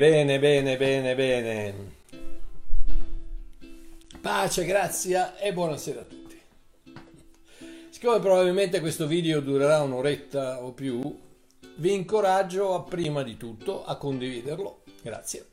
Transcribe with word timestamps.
Bene, 0.00 0.38
bene, 0.38 0.78
bene, 0.78 1.14
bene. 1.14 1.74
Pace, 4.18 4.64
grazia 4.64 5.36
e 5.36 5.52
buonasera 5.52 6.00
a 6.00 6.04
tutti. 6.04 6.40
Siccome 7.90 8.18
probabilmente 8.18 8.80
questo 8.80 9.06
video 9.06 9.40
durerà 9.40 9.82
un'oretta 9.82 10.64
o 10.64 10.72
più, 10.72 11.02
vi 11.74 11.92
incoraggio 11.92 12.72
a 12.72 12.80
prima 12.80 13.22
di 13.22 13.36
tutto 13.36 13.84
a 13.84 13.98
condividerlo. 13.98 14.84
Grazie. 15.02 15.48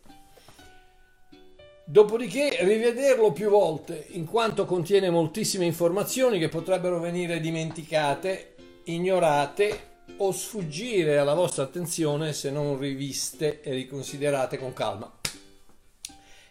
Dopodiché 1.83 2.55
rivederlo 2.61 3.33
più 3.33 3.49
volte, 3.49 4.05
in 4.11 4.25
quanto 4.25 4.63
contiene 4.63 5.09
moltissime 5.09 5.66
informazioni 5.66 6.39
che 6.39 6.47
potrebbero 6.47 7.02
venire 7.02 7.41
dimenticate, 7.41 8.55
ignorate 8.85 9.86
o 10.17 10.31
sfuggire 10.31 11.17
alla 11.17 11.34
vostra 11.34 11.63
attenzione 11.63 12.34
se 12.34 12.49
non 12.49 12.80
riviste 12.80 13.62
e 13.62 13.71
riconsiderate 13.71 14.58
con 14.58 14.73
calma. 14.73 15.12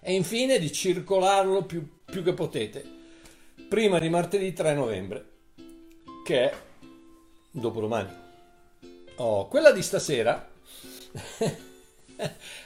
E 0.01 0.13
infine 0.13 0.59
di 0.59 0.73
circolarlo 0.73 1.65
più, 1.65 1.87
più 2.05 2.23
che 2.23 2.33
potete, 2.33 2.85
prima 3.69 3.99
di 3.99 4.09
martedì 4.09 4.53
3 4.53 4.75
novembre, 4.75 5.31
che 6.25 6.51
è 6.51 6.55
dopodomani. 7.51 8.25
Oh, 9.17 9.49
quella 9.49 9.73
di 9.73 9.83
stasera 9.83 10.47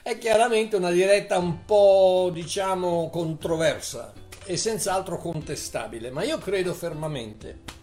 è 0.02 0.18
chiaramente 0.18 0.76
una 0.76 0.90
diretta 0.90 1.38
un 1.38 1.64
po', 1.64 2.30
diciamo, 2.32 3.08
controversa 3.08 4.12
e 4.44 4.56
senz'altro 4.56 5.16
contestabile, 5.16 6.10
ma 6.10 6.24
io 6.24 6.38
credo 6.38 6.74
fermamente 6.74 7.79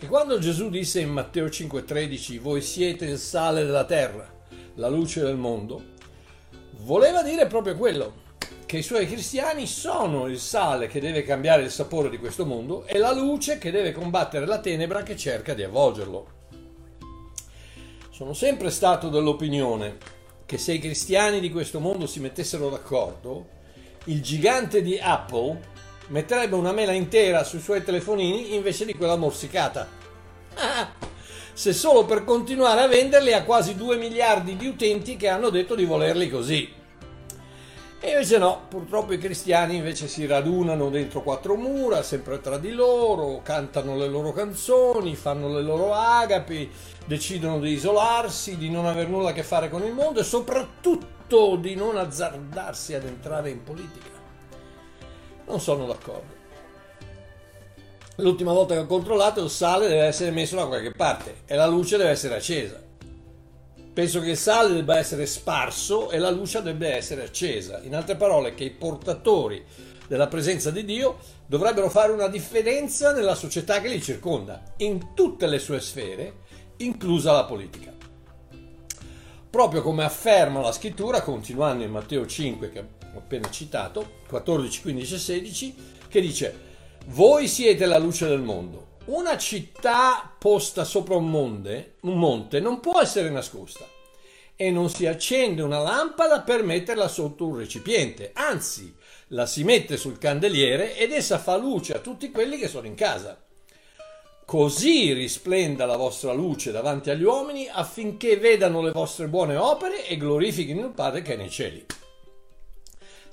che 0.00 0.06
quando 0.06 0.38
Gesù 0.38 0.70
disse 0.70 1.00
in 1.00 1.10
Matteo 1.10 1.44
5:13 1.44 2.40
voi 2.40 2.62
siete 2.62 3.04
il 3.04 3.18
sale 3.18 3.66
della 3.66 3.84
terra, 3.84 4.26
la 4.76 4.88
luce 4.88 5.20
del 5.20 5.36
mondo, 5.36 5.88
voleva 6.78 7.22
dire 7.22 7.46
proprio 7.46 7.76
quello, 7.76 8.28
che 8.64 8.78
i 8.78 8.82
suoi 8.82 9.06
cristiani 9.06 9.66
sono 9.66 10.26
il 10.26 10.38
sale 10.38 10.86
che 10.86 11.00
deve 11.00 11.22
cambiare 11.22 11.64
il 11.64 11.70
sapore 11.70 12.08
di 12.08 12.16
questo 12.16 12.46
mondo 12.46 12.86
e 12.86 12.96
la 12.96 13.12
luce 13.12 13.58
che 13.58 13.70
deve 13.70 13.92
combattere 13.92 14.46
la 14.46 14.58
tenebra 14.58 15.02
che 15.02 15.18
cerca 15.18 15.52
di 15.52 15.64
avvolgerlo. 15.64 16.26
Sono 18.08 18.32
sempre 18.32 18.70
stato 18.70 19.10
dell'opinione 19.10 19.98
che 20.46 20.56
se 20.56 20.72
i 20.72 20.78
cristiani 20.78 21.40
di 21.40 21.50
questo 21.50 21.78
mondo 21.78 22.06
si 22.06 22.20
mettessero 22.20 22.70
d'accordo, 22.70 23.48
il 24.04 24.22
gigante 24.22 24.80
di 24.80 24.98
Apple 24.98 25.60
metterebbe 26.10 26.54
una 26.54 26.72
mela 26.72 26.92
intera 26.92 27.44
sui 27.44 27.60
suoi 27.60 27.82
telefonini 27.82 28.54
invece 28.54 28.84
di 28.84 28.94
quella 28.94 29.16
morsicata. 29.16 29.88
Ah, 30.54 30.90
se 31.52 31.72
solo 31.72 32.04
per 32.04 32.24
continuare 32.24 32.82
a 32.82 32.88
venderli 32.88 33.32
a 33.32 33.44
quasi 33.44 33.74
2 33.76 33.96
miliardi 33.96 34.56
di 34.56 34.66
utenti 34.66 35.16
che 35.16 35.28
hanno 35.28 35.50
detto 35.50 35.74
di 35.74 35.84
volerli 35.84 36.28
così. 36.28 36.78
E 38.02 38.12
invece 38.12 38.38
no, 38.38 38.62
purtroppo 38.68 39.12
i 39.12 39.18
cristiani 39.18 39.76
invece 39.76 40.08
si 40.08 40.24
radunano 40.24 40.88
dentro 40.88 41.22
quattro 41.22 41.54
mura, 41.56 42.02
sempre 42.02 42.40
tra 42.40 42.56
di 42.56 42.72
loro, 42.72 43.42
cantano 43.42 43.94
le 43.94 44.08
loro 44.08 44.32
canzoni, 44.32 45.14
fanno 45.14 45.52
le 45.52 45.60
loro 45.60 45.92
agapi, 45.92 46.70
decidono 47.04 47.58
di 47.58 47.72
isolarsi, 47.72 48.56
di 48.56 48.70
non 48.70 48.86
avere 48.86 49.06
nulla 49.06 49.30
a 49.30 49.32
che 49.34 49.42
fare 49.42 49.68
con 49.68 49.84
il 49.84 49.92
mondo 49.92 50.20
e 50.20 50.24
soprattutto 50.24 51.56
di 51.56 51.74
non 51.74 51.98
azzardarsi 51.98 52.94
ad 52.94 53.04
entrare 53.04 53.50
in 53.50 53.62
politica. 53.62 54.19
Non 55.50 55.60
sono 55.60 55.84
d'accordo. 55.84 56.38
L'ultima 58.18 58.52
volta 58.52 58.74
che 58.74 58.80
ho 58.80 58.86
controllato 58.86 59.42
il 59.42 59.50
sale 59.50 59.88
deve 59.88 60.04
essere 60.04 60.30
messo 60.30 60.54
da 60.54 60.66
qualche 60.66 60.92
parte 60.92 61.38
e 61.44 61.56
la 61.56 61.66
luce 61.66 61.96
deve 61.96 62.10
essere 62.10 62.36
accesa. 62.36 62.80
Penso 63.92 64.20
che 64.20 64.30
il 64.30 64.36
sale 64.36 64.72
debba 64.72 64.96
essere 64.96 65.26
sparso 65.26 66.10
e 66.10 66.18
la 66.18 66.30
luce 66.30 66.62
debba 66.62 66.86
essere 66.86 67.24
accesa. 67.24 67.80
In 67.82 67.96
altre 67.96 68.14
parole, 68.14 68.54
che 68.54 68.62
i 68.62 68.70
portatori 68.70 69.64
della 70.06 70.28
presenza 70.28 70.70
di 70.70 70.84
Dio 70.84 71.18
dovrebbero 71.46 71.90
fare 71.90 72.12
una 72.12 72.28
differenza 72.28 73.12
nella 73.12 73.34
società 73.34 73.80
che 73.80 73.88
li 73.88 74.00
circonda, 74.00 74.62
in 74.76 75.14
tutte 75.14 75.48
le 75.48 75.58
sue 75.58 75.80
sfere, 75.80 76.42
inclusa 76.76 77.32
la 77.32 77.44
politica. 77.44 77.92
Proprio 79.50 79.82
come 79.82 80.04
afferma 80.04 80.60
la 80.60 80.70
scrittura, 80.70 81.22
continuando 81.22 81.82
in 81.82 81.90
Matteo 81.90 82.24
5, 82.24 82.70
che 82.70 82.98
appena 83.16 83.50
citato, 83.50 84.18
14, 84.28 84.82
15 84.82 85.14
e 85.14 85.18
16, 85.18 85.74
che 86.08 86.20
dice 86.20 86.68
voi 87.06 87.48
siete 87.48 87.86
la 87.86 87.98
luce 87.98 88.26
del 88.26 88.40
mondo. 88.40 88.98
Una 89.06 89.36
città 89.38 90.34
posta 90.38 90.84
sopra 90.84 91.16
un 91.16 91.28
monte, 91.28 91.94
un 92.02 92.18
monte 92.18 92.60
non 92.60 92.80
può 92.80 93.00
essere 93.00 93.30
nascosta 93.30 93.84
e 94.54 94.70
non 94.70 94.90
si 94.90 95.06
accende 95.06 95.62
una 95.62 95.78
lampada 95.78 96.42
per 96.42 96.62
metterla 96.62 97.08
sotto 97.08 97.46
un 97.46 97.56
recipiente, 97.56 98.30
anzi 98.34 98.94
la 99.28 99.46
si 99.46 99.64
mette 99.64 99.96
sul 99.96 100.18
candeliere 100.18 100.96
ed 100.96 101.12
essa 101.12 101.38
fa 101.38 101.56
luce 101.56 101.94
a 101.94 102.00
tutti 102.00 102.30
quelli 102.30 102.58
che 102.58 102.68
sono 102.68 102.86
in 102.86 102.94
casa. 102.94 103.42
Così 104.44 105.12
risplenda 105.12 105.86
la 105.86 105.96
vostra 105.96 106.32
luce 106.32 106.72
davanti 106.72 107.08
agli 107.08 107.22
uomini 107.22 107.68
affinché 107.68 108.36
vedano 108.36 108.82
le 108.82 108.90
vostre 108.92 109.28
buone 109.28 109.56
opere 109.56 110.06
e 110.06 110.16
glorifichino 110.16 110.86
il 110.86 110.92
Padre 110.92 111.22
che 111.22 111.32
è 111.32 111.36
nei 111.36 111.50
cieli. 111.50 111.86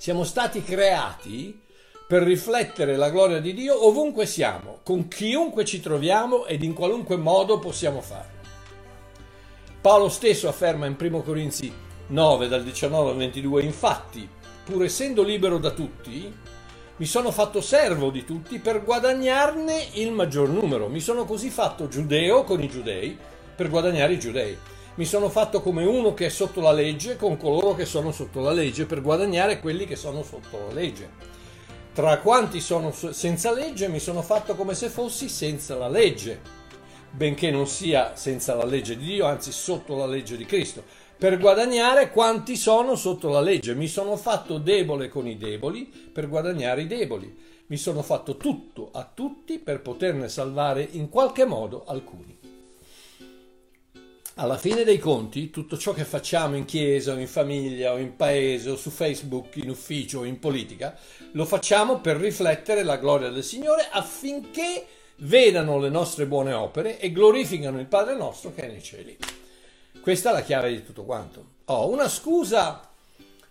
Siamo 0.00 0.22
stati 0.22 0.62
creati 0.62 1.60
per 2.06 2.22
riflettere 2.22 2.94
la 2.94 3.10
gloria 3.10 3.40
di 3.40 3.52
Dio 3.52 3.84
ovunque 3.84 4.26
siamo, 4.26 4.78
con 4.84 5.08
chiunque 5.08 5.64
ci 5.64 5.80
troviamo 5.80 6.46
ed 6.46 6.62
in 6.62 6.72
qualunque 6.72 7.16
modo 7.16 7.58
possiamo 7.58 8.00
farlo. 8.00 8.38
Paolo 9.80 10.08
stesso 10.08 10.46
afferma 10.46 10.86
in 10.86 10.94
1 10.96 11.22
Corinzi 11.22 11.72
9 12.06 12.46
dal 12.46 12.62
19 12.62 13.10
al 13.10 13.16
22, 13.16 13.62
infatti, 13.62 14.28
pur 14.64 14.84
essendo 14.84 15.24
libero 15.24 15.58
da 15.58 15.72
tutti, 15.72 16.32
mi 16.94 17.06
sono 17.06 17.32
fatto 17.32 17.60
servo 17.60 18.10
di 18.10 18.24
tutti 18.24 18.60
per 18.60 18.84
guadagnarne 18.84 19.84
il 19.94 20.12
maggior 20.12 20.48
numero. 20.48 20.86
Mi 20.86 21.00
sono 21.00 21.24
così 21.24 21.50
fatto 21.50 21.88
giudeo 21.88 22.44
con 22.44 22.62
i 22.62 22.68
giudei 22.68 23.18
per 23.56 23.68
guadagnare 23.68 24.12
i 24.12 24.20
giudei. 24.20 24.56
Mi 24.98 25.04
sono 25.04 25.28
fatto 25.28 25.62
come 25.62 25.84
uno 25.84 26.12
che 26.12 26.26
è 26.26 26.28
sotto 26.28 26.60
la 26.60 26.72
legge 26.72 27.14
con 27.14 27.36
coloro 27.36 27.76
che 27.76 27.84
sono 27.84 28.10
sotto 28.10 28.40
la 28.40 28.50
legge 28.50 28.84
per 28.84 29.00
guadagnare 29.00 29.60
quelli 29.60 29.86
che 29.86 29.94
sono 29.94 30.24
sotto 30.24 30.58
la 30.66 30.74
legge. 30.74 31.08
Tra 31.92 32.18
quanti 32.18 32.60
sono 32.60 32.90
senza 32.90 33.52
legge 33.52 33.86
mi 33.86 34.00
sono 34.00 34.22
fatto 34.22 34.56
come 34.56 34.74
se 34.74 34.88
fossi 34.88 35.28
senza 35.28 35.76
la 35.76 35.86
legge, 35.86 36.40
benché 37.12 37.52
non 37.52 37.68
sia 37.68 38.16
senza 38.16 38.56
la 38.56 38.64
legge 38.64 38.96
di 38.96 39.04
Dio, 39.04 39.26
anzi 39.26 39.52
sotto 39.52 39.94
la 39.94 40.06
legge 40.06 40.36
di 40.36 40.46
Cristo, 40.46 40.82
per 41.16 41.38
guadagnare 41.38 42.10
quanti 42.10 42.56
sono 42.56 42.96
sotto 42.96 43.28
la 43.28 43.40
legge. 43.40 43.76
Mi 43.76 43.86
sono 43.86 44.16
fatto 44.16 44.58
debole 44.58 45.08
con 45.08 45.28
i 45.28 45.36
deboli 45.36 45.84
per 45.84 46.28
guadagnare 46.28 46.82
i 46.82 46.86
deboli. 46.88 47.32
Mi 47.66 47.76
sono 47.76 48.02
fatto 48.02 48.36
tutto 48.36 48.90
a 48.92 49.08
tutti 49.14 49.60
per 49.60 49.80
poterne 49.80 50.28
salvare 50.28 50.88
in 50.90 51.08
qualche 51.08 51.44
modo 51.44 51.84
alcuni 51.86 52.37
alla 54.40 54.56
fine 54.56 54.84
dei 54.84 54.98
conti, 54.98 55.50
tutto 55.50 55.76
ciò 55.76 55.92
che 55.92 56.04
facciamo 56.04 56.54
in 56.54 56.64
chiesa 56.64 57.12
o 57.12 57.16
in 57.16 57.26
famiglia 57.26 57.92
o 57.92 57.98
in 57.98 58.14
paese 58.14 58.70
o 58.70 58.76
su 58.76 58.90
Facebook, 58.90 59.56
in 59.56 59.68
ufficio 59.68 60.20
o 60.20 60.24
in 60.24 60.38
politica, 60.38 60.96
lo 61.32 61.44
facciamo 61.44 61.98
per 61.98 62.18
riflettere 62.18 62.84
la 62.84 62.98
gloria 62.98 63.30
del 63.30 63.42
Signore 63.42 63.88
affinché 63.90 64.86
vedano 65.22 65.80
le 65.80 65.88
nostre 65.88 66.26
buone 66.26 66.52
opere 66.52 67.00
e 67.00 67.10
glorificano 67.10 67.80
il 67.80 67.86
Padre 67.86 68.14
nostro 68.14 68.54
che 68.54 68.62
è 68.62 68.68
nei 68.68 68.82
cieli. 68.82 69.16
Questa 70.00 70.30
è 70.30 70.32
la 70.32 70.42
chiave 70.42 70.70
di 70.70 70.84
tutto 70.84 71.02
quanto. 71.02 71.44
Oh, 71.64 71.90
una 71.90 72.08
scusa 72.08 72.88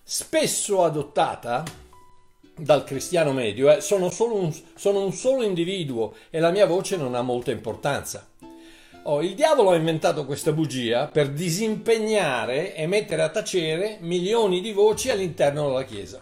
spesso 0.02 0.86
adottata 0.86 1.66
dal 2.56 2.86
cristiano 2.86 3.34
medio 3.34 3.70
è 3.70 3.82
sono, 3.82 4.10
un, 4.20 4.56
sono 4.76 5.04
un 5.04 5.12
solo 5.12 5.44
individuo 5.44 6.16
e 6.30 6.40
la 6.40 6.50
mia 6.50 6.66
voce 6.66 6.96
non 6.96 7.14
ha 7.14 7.22
molta 7.22 7.52
importanza. 7.52 8.26
Oh, 9.10 9.22
il 9.22 9.36
diavolo 9.36 9.70
ha 9.70 9.76
inventato 9.76 10.26
questa 10.26 10.52
bugia 10.52 11.08
per 11.08 11.30
disimpegnare 11.30 12.76
e 12.76 12.88
mettere 12.88 13.22
a 13.22 13.30
tacere 13.30 14.00
milioni 14.02 14.60
di 14.60 14.74
voci 14.74 15.10
all'interno 15.10 15.68
della 15.68 15.86
Chiesa. 15.86 16.22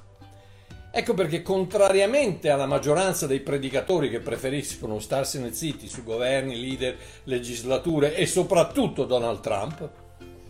Ecco 0.92 1.16
perché, 1.16 1.42
contrariamente 1.42 2.52
alla 2.52 2.68
maggioranza 2.68 3.26
dei 3.26 3.40
predicatori 3.40 4.08
che 4.08 4.20
preferiscono 4.20 5.00
starsene 5.00 5.52
zitti 5.52 5.88
su 5.88 6.04
governi, 6.04 6.62
leader, 6.62 6.96
legislature 7.24 8.14
e 8.14 8.28
soprattutto 8.28 9.06
Donald 9.06 9.40
Trump, 9.40 9.90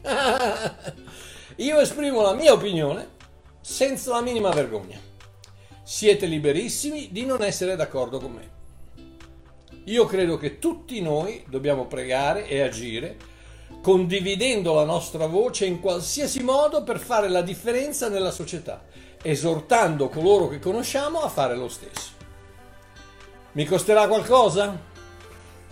io 1.56 1.80
esprimo 1.80 2.22
la 2.22 2.34
mia 2.34 2.52
opinione 2.52 3.12
senza 3.62 4.12
la 4.12 4.22
minima 4.22 4.50
vergogna. 4.50 5.00
Siete 5.84 6.26
liberissimi 6.26 7.08
di 7.14 7.26
non 7.26 7.42
essere 7.42 7.78
d'accordo 7.78 8.20
con 8.20 8.34
me. 8.34 8.55
Io 9.86 10.06
credo 10.06 10.38
che 10.38 10.58
tutti 10.58 11.00
noi 11.00 11.44
dobbiamo 11.48 11.86
pregare 11.86 12.48
e 12.48 12.62
agire 12.62 13.34
condividendo 13.82 14.74
la 14.74 14.84
nostra 14.84 15.28
voce 15.28 15.66
in 15.66 15.80
qualsiasi 15.80 16.42
modo 16.42 16.84
per 16.84 16.98
fare 16.98 17.30
la 17.30 17.44
differenza 17.44 18.10
nella 18.10 18.32
società, 18.32 18.84
esortando 19.22 20.10
coloro 20.10 20.48
che 20.48 20.58
conosciamo 20.58 21.22
a 21.22 21.30
fare 21.30 21.56
lo 21.56 21.68
stesso. 21.68 22.14
Mi 23.52 23.66
costerà 23.66 24.08
qualcosa? 24.08 24.76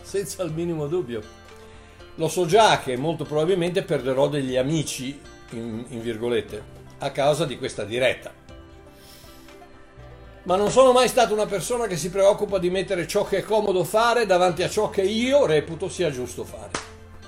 Senza 0.01 0.43
il 0.43 0.51
minimo 0.51 0.85
dubbio. 0.85 1.21
Lo 2.15 2.27
so 2.27 2.45
già 2.45 2.79
che 2.79 2.95
molto 2.95 3.23
probabilmente 3.23 3.81
perderò 3.81 4.29
degli 4.29 4.55
amici, 4.55 5.19
in, 5.51 5.85
in 5.87 6.01
virgolette, 6.01 6.63
a 6.99 7.09
causa 7.09 7.45
di 7.45 7.57
questa 7.57 7.83
diretta. 7.83 8.42
Ma 10.43 10.57
non 10.57 10.71
sono 10.71 10.91
mai 10.91 11.07
stata 11.07 11.33
una 11.33 11.45
persona 11.45 11.87
che 11.87 11.95
si 11.95 12.09
preoccupa 12.09 12.59
di 12.59 12.69
mettere 12.69 13.07
ciò 13.07 13.23
che 13.23 13.37
è 13.37 13.43
comodo 13.43 13.85
fare 13.85 14.25
davanti 14.25 14.61
a 14.61 14.69
ciò 14.69 14.89
che 14.89 15.01
io 15.01 15.45
reputo 15.45 15.87
sia 15.87 16.11
giusto 16.11 16.43
fare. 16.43 16.71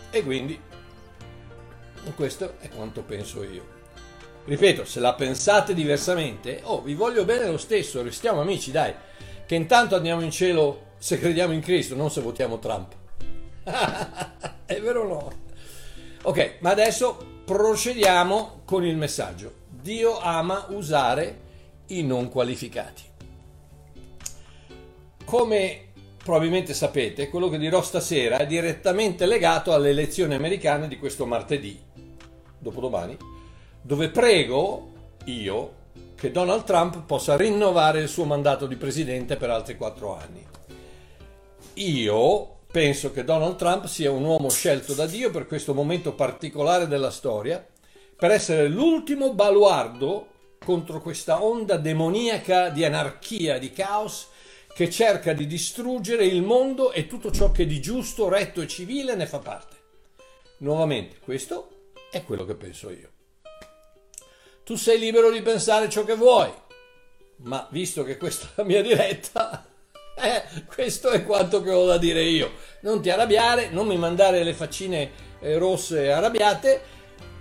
E 0.10 0.24
quindi 0.24 0.60
questo 2.14 2.56
è 2.60 2.70
quanto 2.70 3.02
penso 3.04 3.44
io. 3.44 3.74
Ripeto, 4.46 4.86
se 4.86 5.00
la 5.00 5.14
pensate 5.14 5.74
diversamente, 5.74 6.60
oh, 6.64 6.82
vi 6.82 6.94
voglio 6.94 7.26
bene 7.26 7.48
lo 7.48 7.58
stesso, 7.58 8.04
restiamo 8.04 8.42
amici, 8.42 8.72
dai, 8.72 8.94
che 9.46 9.56
intanto 9.56 9.96
andiamo 9.96 10.22
in 10.22 10.32
cielo 10.32 10.94
se 10.98 11.18
crediamo 11.18 11.54
in 11.54 11.62
Cristo, 11.62 11.96
non 11.96 12.12
se 12.12 12.22
votiamo 12.22 12.60
Trump. 12.60 12.94
è 14.66 14.80
vero 14.82 15.02
o 15.02 15.08
no? 15.08 15.32
Ok, 16.24 16.58
ma 16.60 16.72
adesso 16.72 17.18
procediamo 17.46 18.62
con 18.66 18.86
il 18.86 18.98
messaggio. 18.98 19.64
Dio 19.70 20.20
ama 20.20 20.66
usare 20.70 21.44
i 21.88 22.04
non 22.04 22.30
qualificati. 22.30 23.04
Come 25.24 25.90
probabilmente 26.24 26.74
sapete, 26.74 27.30
quello 27.30 27.50
che 27.50 27.58
dirò 27.58 27.82
stasera 27.82 28.38
è 28.38 28.48
direttamente 28.48 29.26
legato 29.26 29.74
alle 29.74 29.90
elezioni 29.90 30.34
americane 30.34 30.88
di 30.88 30.98
questo 30.98 31.26
martedì, 31.26 31.80
dopodomani, 32.58 33.18
dove 33.82 34.10
prego 34.10 34.92
io 35.26 35.84
che 36.16 36.32
Donald 36.32 36.64
Trump 36.64 37.04
possa 37.06 37.36
rinnovare 37.36 38.02
il 38.02 38.08
suo 38.08 38.26
mandato 38.26 38.66
di 38.66 38.76
presidente 38.76 39.36
per 39.36 39.50
altri 39.50 39.76
quattro 39.76 40.18
anni. 40.18 40.44
Io 41.76 42.56
penso 42.72 43.12
che 43.12 43.24
Donald 43.24 43.58
Trump 43.58 43.86
sia 43.86 44.12
un 44.12 44.24
uomo 44.24 44.50
scelto 44.50 44.94
da 44.94 45.06
Dio 45.06 45.30
per 45.30 45.46
questo 45.46 45.74
momento 45.74 46.14
particolare 46.14 46.88
della 46.88 47.12
storia, 47.12 47.64
per 48.16 48.32
essere 48.32 48.68
l'ultimo 48.68 49.34
baluardo 49.34 50.28
contro 50.66 51.00
questa 51.00 51.44
onda 51.44 51.78
demoniaca 51.78 52.70
di 52.70 52.84
anarchia, 52.84 53.60
di 53.60 53.72
caos 53.72 54.28
che 54.74 54.90
cerca 54.90 55.32
di 55.32 55.48
distruggere 55.48 56.26
il 56.26 56.42
mondo 56.42 56.92
e 56.92 57.08
tutto 57.08 57.32
ciò 57.32 57.52
che 57.52 57.66
di 57.66 57.80
giusto, 57.80 58.28
retto 58.28 58.60
e 58.60 58.68
civile 58.68 59.16
ne 59.16 59.26
fa 59.26 59.40
parte. 59.40 59.76
Nuovamente, 60.58 61.18
questo 61.20 61.94
è 62.12 62.24
quello 62.26 62.44
che 62.44 62.56
penso 62.56 62.90
io. 62.90 63.10
Tu 64.66 64.76
sei 64.76 65.00
libero 65.00 65.32
di 65.32 65.42
pensare 65.42 65.88
ciò 65.88 66.04
che 66.04 66.16
vuoi, 66.16 66.52
ma 67.44 67.68
visto 67.72 68.04
che 68.04 68.18
questa 68.18 68.48
è 68.48 68.50
la 68.56 68.64
mia 68.64 68.82
diretta, 68.82 69.66
eh, 70.18 70.64
questo 70.66 71.10
è 71.10 71.24
quanto 71.24 71.62
che 71.62 71.72
ho 71.72 71.86
da 71.86 71.98
dire 71.98 72.24
io. 72.24 72.52
Non 72.82 73.02
ti 73.02 73.10
arrabbiare, 73.10 73.70
non 73.70 73.88
mi 73.88 73.98
mandare 73.98 74.44
le 74.44 74.54
faccine 74.54 75.12
eh, 75.40 75.58
rosse 75.58 76.12
arrabbiate, 76.12 76.82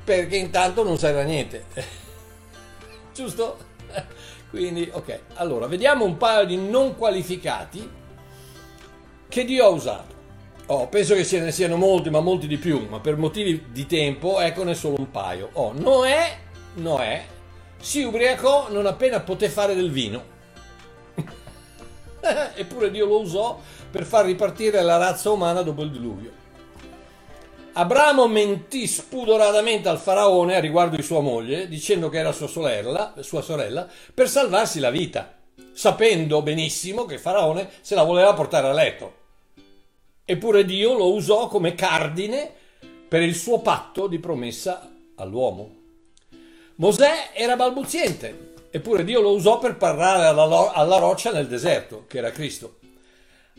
perché 0.04 0.36
intanto 0.36 0.84
non 0.84 0.98
serve 0.98 1.22
a 1.22 1.24
niente. 1.24 1.64
Giusto? 3.14 3.58
Quindi, 4.50 4.90
ok, 4.92 5.20
allora 5.34 5.66
vediamo 5.66 6.04
un 6.04 6.16
paio 6.16 6.44
di 6.44 6.56
non 6.56 6.96
qualificati 6.96 7.88
che 9.28 9.44
Dio 9.44 9.64
ha 9.64 9.68
usato. 9.68 10.12
Oh, 10.66 10.88
penso 10.88 11.14
che 11.14 11.24
ce 11.24 11.40
ne 11.40 11.52
siano 11.52 11.76
molti, 11.76 12.10
ma 12.10 12.20
molti 12.20 12.46
di 12.46 12.56
più, 12.56 12.86
ma 12.88 12.98
per 12.98 13.16
motivi 13.16 13.66
di 13.70 13.86
tempo, 13.86 14.40
eccone 14.40 14.74
solo 14.74 14.96
un 14.98 15.10
paio. 15.10 15.50
Oh, 15.52 15.72
Noè, 15.72 16.38
Noè 16.74 17.24
si 17.76 18.02
ubriacò 18.02 18.70
non 18.70 18.86
appena 18.86 19.20
poté 19.20 19.48
fare 19.48 19.74
del 19.74 19.90
vino. 19.90 20.32
Eppure 22.54 22.90
Dio 22.90 23.06
lo 23.06 23.20
usò 23.20 23.60
per 23.90 24.04
far 24.04 24.24
ripartire 24.24 24.82
la 24.82 24.96
razza 24.96 25.30
umana 25.30 25.62
dopo 25.62 25.82
il 25.82 25.90
diluvio. 25.90 26.42
Abramo 27.76 28.28
mentì 28.28 28.86
spudoratamente 28.86 29.88
al 29.88 29.98
faraone 29.98 30.54
a 30.54 30.60
riguardo 30.60 30.94
di 30.94 31.02
sua 31.02 31.20
moglie, 31.20 31.66
dicendo 31.66 32.08
che 32.08 32.18
era 32.18 32.30
sua 32.30 32.46
sorella, 32.46 33.14
sua 33.18 33.42
sorella, 33.42 33.88
per 34.14 34.28
salvarsi 34.28 34.78
la 34.78 34.90
vita, 34.90 35.34
sapendo 35.72 36.40
benissimo 36.40 37.04
che 37.04 37.18
faraone 37.18 37.68
se 37.80 37.96
la 37.96 38.04
voleva 38.04 38.32
portare 38.32 38.68
a 38.68 38.72
letto. 38.72 39.14
Eppure 40.24 40.64
Dio 40.64 40.94
lo 40.94 41.14
usò 41.14 41.48
come 41.48 41.74
cardine 41.74 42.48
per 43.08 43.22
il 43.22 43.34
suo 43.34 43.58
patto 43.58 44.06
di 44.06 44.20
promessa 44.20 44.88
all'uomo. 45.16 45.74
Mosè 46.76 47.30
era 47.32 47.56
balbuziente, 47.56 48.54
eppure 48.70 49.02
Dio 49.02 49.20
lo 49.20 49.32
usò 49.32 49.58
per 49.58 49.76
parlare 49.76 50.26
alla, 50.26 50.72
alla 50.72 50.98
roccia 50.98 51.32
nel 51.32 51.48
deserto, 51.48 52.04
che 52.06 52.18
era 52.18 52.30
Cristo. 52.30 52.76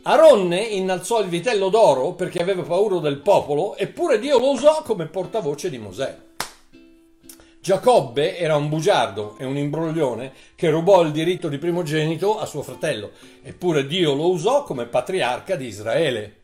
Aronne 0.08 0.62
innalzò 0.62 1.20
il 1.20 1.30
vitello 1.30 1.70
d'oro 1.70 2.12
perché 2.12 2.40
aveva 2.40 2.62
paura 2.62 3.00
del 3.00 3.18
popolo, 3.18 3.76
eppure 3.76 4.20
Dio 4.20 4.38
lo 4.38 4.52
usò 4.52 4.84
come 4.84 5.08
portavoce 5.08 5.68
di 5.68 5.80
Mosè. 5.80 6.16
Giacobbe 7.60 8.38
era 8.38 8.56
un 8.56 8.70
bugiardo 8.70 9.36
e 9.40 9.46
un 9.46 9.58
imbroglione 9.58 10.32
che 10.54 10.70
rubò 10.70 11.02
il 11.02 11.12
diritto 11.12 11.50
di 11.50 11.58
primogenito 11.58 12.38
a 12.38 12.46
suo 12.46 12.62
fratello, 12.62 13.14
eppure 13.42 13.88
Dio 13.88 14.14
lo 14.14 14.30
usò 14.30 14.64
come 14.64 14.86
patriarca 14.86 15.56
di 15.56 15.66
Israele. 15.66 16.36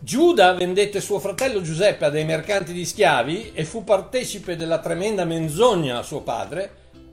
Giuda 0.00 0.54
vendette 0.54 1.00
suo 1.00 1.20
fratello 1.20 1.62
Giuseppe 1.62 2.06
a 2.06 2.10
dei 2.10 2.24
mercanti 2.24 2.72
di 2.72 2.84
schiavi 2.84 3.52
e 3.54 3.64
fu 3.64 3.84
partecipe 3.84 4.56
della 4.56 4.80
tremenda 4.80 5.24
menzogna 5.24 5.98
a 5.98 6.02
suo 6.02 6.22
padre, 6.22 6.70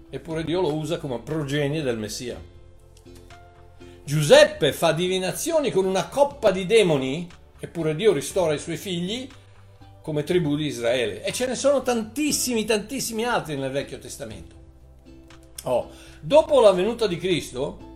eppure 0.10 0.44
Dio 0.44 0.60
lo 0.60 0.74
usa 0.74 0.98
come 0.98 1.20
progenie 1.20 1.84
del 1.84 2.00
Messia. 2.00 2.53
Giuseppe 4.06 4.74
fa 4.74 4.92
divinazioni 4.92 5.72
con 5.72 5.86
una 5.86 6.10
coppa 6.10 6.52
di 6.52 6.66
demoni, 6.66 7.26
eppure 7.58 7.96
Dio 7.96 8.12
ristora 8.12 8.54
i 8.54 8.60
suoi 8.60 8.76
figli 8.76 9.30
come 10.02 10.24
tribù 10.24 10.58
di 10.58 10.66
Israele. 10.66 11.24
E 11.24 11.32
ce 11.32 11.48
ne 11.48 11.56
sono 11.56 11.82
tantissimi, 11.82 12.66
tantissimi 12.66 13.24
altri 13.24 13.56
nel 13.56 13.72
Vecchio 13.72 14.00
Testamento. 14.00 14.56
Oh, 15.64 15.90
dopo 16.20 16.60
la 16.60 16.74
venuta 16.74 17.08
di 17.08 17.18
Cristo, 17.18 17.92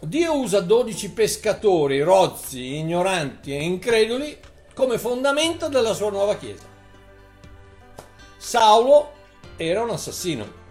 Dio 0.00 0.38
usa 0.38 0.60
12 0.60 1.10
pescatori, 1.12 2.02
rozzi, 2.02 2.76
ignoranti 2.76 3.52
e 3.52 3.62
increduli 3.62 4.36
come 4.74 4.98
fondamento 4.98 5.68
della 5.68 5.94
sua 5.94 6.10
nuova 6.10 6.36
Chiesa. 6.36 6.66
Saulo 8.36 9.12
era 9.56 9.82
un 9.82 9.90
assassino 9.90 10.64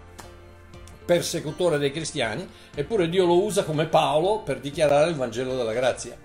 persecutore 1.06 1.78
dei 1.78 1.92
cristiani, 1.92 2.46
eppure 2.74 3.08
Dio 3.08 3.24
lo 3.24 3.42
usa 3.42 3.62
come 3.62 3.86
Paolo 3.86 4.40
per 4.40 4.58
dichiarare 4.58 5.08
il 5.08 5.16
Vangelo 5.16 5.56
della 5.56 5.72
grazia. 5.72 6.18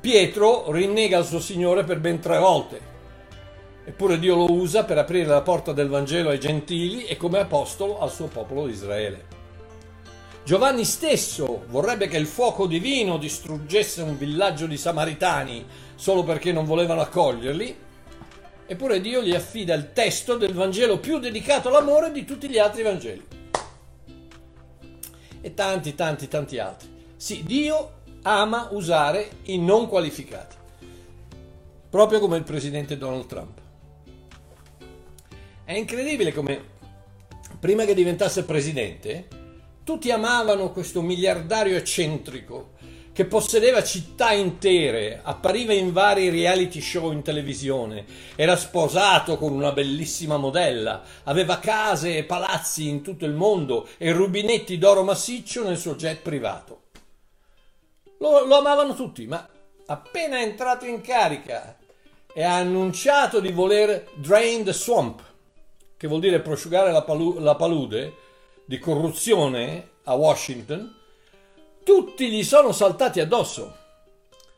Pietro 0.00 0.70
rinnega 0.70 1.18
il 1.18 1.24
suo 1.24 1.40
Signore 1.40 1.82
per 1.82 1.98
ben 1.98 2.20
tre 2.20 2.38
volte, 2.38 2.78
eppure 3.86 4.18
Dio 4.18 4.36
lo 4.36 4.52
usa 4.52 4.84
per 4.84 4.98
aprire 4.98 5.26
la 5.26 5.40
porta 5.40 5.72
del 5.72 5.88
Vangelo 5.88 6.28
ai 6.28 6.38
gentili 6.38 7.06
e 7.06 7.16
come 7.16 7.38
apostolo 7.38 7.98
al 7.98 8.12
suo 8.12 8.26
popolo 8.26 8.66
di 8.66 8.72
Israele. 8.72 9.32
Giovanni 10.44 10.84
stesso 10.84 11.64
vorrebbe 11.68 12.06
che 12.06 12.18
il 12.18 12.26
fuoco 12.26 12.66
divino 12.66 13.16
distruggesse 13.16 14.02
un 14.02 14.18
villaggio 14.18 14.66
di 14.66 14.76
samaritani 14.76 15.64
solo 15.94 16.22
perché 16.22 16.52
non 16.52 16.66
volevano 16.66 17.00
accoglierli, 17.00 17.76
eppure 18.66 19.00
Dio 19.00 19.22
gli 19.22 19.34
affida 19.34 19.72
il 19.72 19.94
testo 19.94 20.36
del 20.36 20.52
Vangelo 20.52 20.98
più 20.98 21.18
dedicato 21.18 21.70
all'amore 21.70 22.12
di 22.12 22.26
tutti 22.26 22.46
gli 22.50 22.58
altri 22.58 22.82
Vangeli 22.82 23.42
e 25.44 25.52
tanti, 25.52 25.94
tanti, 25.94 26.26
tanti 26.26 26.58
altri. 26.58 26.88
Sì, 27.16 27.42
Dio 27.42 28.00
ama 28.22 28.68
usare 28.70 29.28
i 29.42 29.58
non 29.58 29.88
qualificati, 29.88 30.56
proprio 31.90 32.18
come 32.18 32.38
il 32.38 32.44
presidente 32.44 32.96
Donald 32.96 33.26
Trump. 33.26 33.60
È 35.64 35.74
incredibile 35.74 36.32
come 36.32 36.72
prima 37.60 37.84
che 37.84 37.92
diventasse 37.92 38.44
presidente, 38.44 39.28
tutti 39.84 40.10
amavano 40.10 40.72
questo 40.72 41.02
miliardario 41.02 41.76
eccentrico 41.76 42.72
che 43.14 43.26
possedeva 43.26 43.84
città 43.84 44.32
intere, 44.32 45.20
appariva 45.22 45.72
in 45.72 45.92
vari 45.92 46.30
reality 46.30 46.80
show 46.80 47.12
in 47.12 47.22
televisione, 47.22 48.04
era 48.34 48.56
sposato 48.56 49.38
con 49.38 49.52
una 49.52 49.70
bellissima 49.70 50.36
modella, 50.36 51.00
aveva 51.22 51.60
case 51.60 52.16
e 52.16 52.24
palazzi 52.24 52.88
in 52.88 53.02
tutto 53.02 53.24
il 53.24 53.32
mondo 53.32 53.86
e 53.98 54.10
rubinetti 54.10 54.78
d'oro 54.78 55.04
massiccio 55.04 55.62
nel 55.62 55.78
suo 55.78 55.94
jet 55.94 56.22
privato. 56.22 56.80
Lo, 58.18 58.44
lo 58.46 58.58
amavano 58.58 58.96
tutti, 58.96 59.28
ma 59.28 59.48
appena 59.86 60.40
entrato 60.40 60.84
in 60.84 61.00
carica 61.00 61.76
e 62.34 62.42
ha 62.42 62.56
annunciato 62.56 63.38
di 63.38 63.52
voler 63.52 64.08
drain 64.14 64.64
the 64.64 64.72
swamp, 64.72 65.22
che 65.96 66.08
vuol 66.08 66.18
dire 66.18 66.40
prosciugare 66.40 66.90
la, 66.90 67.02
palu- 67.02 67.38
la 67.38 67.54
palude 67.54 68.12
di 68.64 68.80
corruzione 68.80 69.90
a 70.02 70.14
Washington, 70.14 71.02
tutti 71.84 72.30
gli 72.30 72.42
sono 72.42 72.72
saltati 72.72 73.20
addosso. 73.20 73.76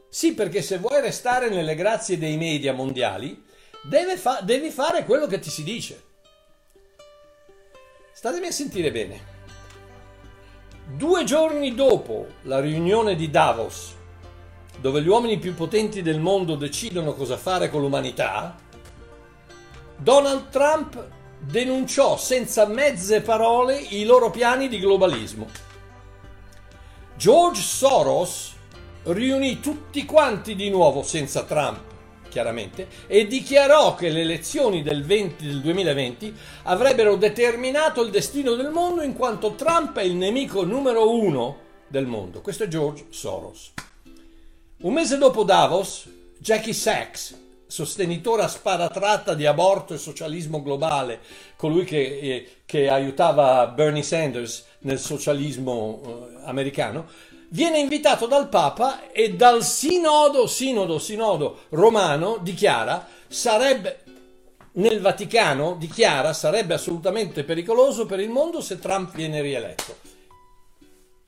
Sì, 0.08 0.32
perché 0.32 0.62
se 0.62 0.78
vuoi 0.78 1.00
restare 1.00 1.50
nelle 1.50 1.74
grazie 1.74 2.16
dei 2.16 2.36
media 2.36 2.72
mondiali, 2.72 3.44
fa- 4.16 4.40
devi 4.42 4.70
fare 4.70 5.04
quello 5.04 5.26
che 5.26 5.38
ti 5.38 5.50
si 5.50 5.62
dice. 5.62 6.04
Statemi 8.12 8.46
a 8.46 8.52
sentire 8.52 8.90
bene. 8.90 9.34
Due 10.86 11.24
giorni 11.24 11.74
dopo 11.74 12.28
la 12.42 12.60
riunione 12.60 13.16
di 13.16 13.28
Davos, 13.28 13.94
dove 14.80 15.02
gli 15.02 15.08
uomini 15.08 15.38
più 15.38 15.54
potenti 15.54 16.00
del 16.00 16.20
mondo 16.20 16.54
decidono 16.54 17.12
cosa 17.14 17.36
fare 17.36 17.68
con 17.68 17.80
l'umanità, 17.80 18.56
Donald 19.96 20.48
Trump 20.50 21.04
denunciò 21.38 22.16
senza 22.16 22.66
mezze 22.66 23.20
parole 23.20 23.76
i 23.76 24.04
loro 24.04 24.30
piani 24.30 24.68
di 24.68 24.78
globalismo. 24.78 25.65
George 27.16 27.62
Soros 27.62 28.52
riunì 29.04 29.60
tutti 29.60 30.04
quanti 30.04 30.54
di 30.54 30.68
nuovo 30.68 31.02
senza 31.02 31.44
Trump, 31.44 31.80
chiaramente, 32.28 32.88
e 33.06 33.26
dichiarò 33.26 33.94
che 33.94 34.10
le 34.10 34.20
elezioni 34.20 34.82
del, 34.82 35.02
20, 35.02 35.46
del 35.46 35.62
2020 35.62 36.34
avrebbero 36.64 37.16
determinato 37.16 38.02
il 38.02 38.10
destino 38.10 38.54
del 38.54 38.68
mondo 38.68 39.00
in 39.00 39.14
quanto 39.14 39.54
Trump 39.54 39.96
è 39.96 40.02
il 40.02 40.14
nemico 40.14 40.64
numero 40.64 41.10
uno 41.10 41.56
del 41.86 42.04
mondo. 42.04 42.42
Questo 42.42 42.64
è 42.64 42.68
George 42.68 43.06
Soros. 43.08 43.72
Un 44.82 44.92
mese 44.92 45.16
dopo 45.16 45.42
Davos, 45.42 46.06
Jackie 46.38 46.74
Sachs, 46.74 47.34
sostenitore 47.66 48.42
a 48.42 48.48
spada 48.48 48.88
tratta 48.88 49.34
di 49.34 49.46
aborto 49.46 49.94
e 49.94 49.98
socialismo 49.98 50.62
globale, 50.62 51.20
colui 51.56 51.84
che, 51.84 52.18
eh, 52.20 52.48
che 52.64 52.88
aiutava 52.88 53.66
Bernie 53.68 54.02
Sanders 54.02 54.64
nel 54.80 54.98
socialismo 54.98 56.02
eh, 56.04 56.40
americano, 56.44 57.06
viene 57.48 57.78
invitato 57.78 58.26
dal 58.26 58.48
Papa 58.48 59.10
e 59.10 59.34
dal 59.34 59.62
sinodo, 59.62 60.46
sinodo, 60.46 60.98
sinodo 60.98 61.60
romano 61.70 62.38
dichiara 62.40 63.06
sarebbe 63.28 64.00
nel 64.76 65.00
Vaticano 65.00 65.76
dichiara 65.78 66.32
sarebbe 66.32 66.74
assolutamente 66.74 67.44
pericoloso 67.44 68.04
per 68.04 68.20
il 68.20 68.28
mondo 68.28 68.60
se 68.60 68.78
Trump 68.78 69.14
viene 69.14 69.40
rieletto. 69.40 69.96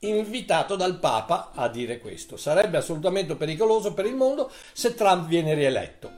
Invitato 0.01 0.75
dal 0.75 0.99
Papa 0.99 1.51
a 1.53 1.67
dire 1.67 1.99
questo, 1.99 2.37
sarebbe 2.37 2.77
assolutamente 2.77 3.35
pericoloso 3.35 3.93
per 3.93 4.05
il 4.05 4.15
mondo 4.15 4.51
se 4.71 4.93
Trump 4.93 5.27
viene 5.27 5.55
rieletto. 5.55 6.11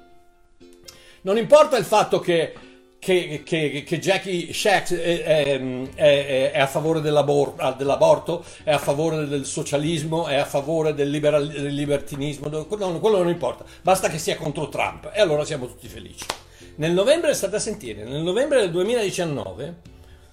Non 1.21 1.37
importa 1.37 1.77
il 1.77 1.85
fatto 1.85 2.19
che 2.19 2.53
che, 3.01 3.41
che, 3.43 3.83
che, 3.83 3.99
Jackie 3.99 4.53
Shax 4.53 4.93
è, 4.93 5.23
è, 5.23 5.59
è, 5.95 6.51
è, 6.51 6.59
a 6.59 6.67
favore 6.67 7.01
dell'aborto, 7.01 7.73
dell'aborto, 7.75 8.45
è 8.63 8.71
a 8.71 8.77
favore 8.77 9.25
del 9.25 9.47
socialismo, 9.47 10.27
è 10.27 10.35
a 10.35 10.45
favore 10.45 10.93
del, 10.93 11.09
liberal, 11.09 11.47
del 11.47 11.73
libertinismo, 11.73 12.47
quello, 12.65 12.99
quello 12.99 13.17
non 13.17 13.29
importa, 13.29 13.65
basta 13.81 14.07
che 14.07 14.19
sia 14.19 14.35
contro 14.35 14.69
Trump 14.69 15.09
e 15.11 15.19
allora 15.19 15.43
siamo 15.43 15.65
tutti 15.65 15.87
felici. 15.87 16.25
Nel 16.75 16.91
novembre, 16.91 17.33
state 17.33 17.55
a 17.55 17.59
sentire, 17.59 18.03
nel 18.03 18.21
novembre 18.21 18.59
del 18.59 18.69
2019, 18.69 19.75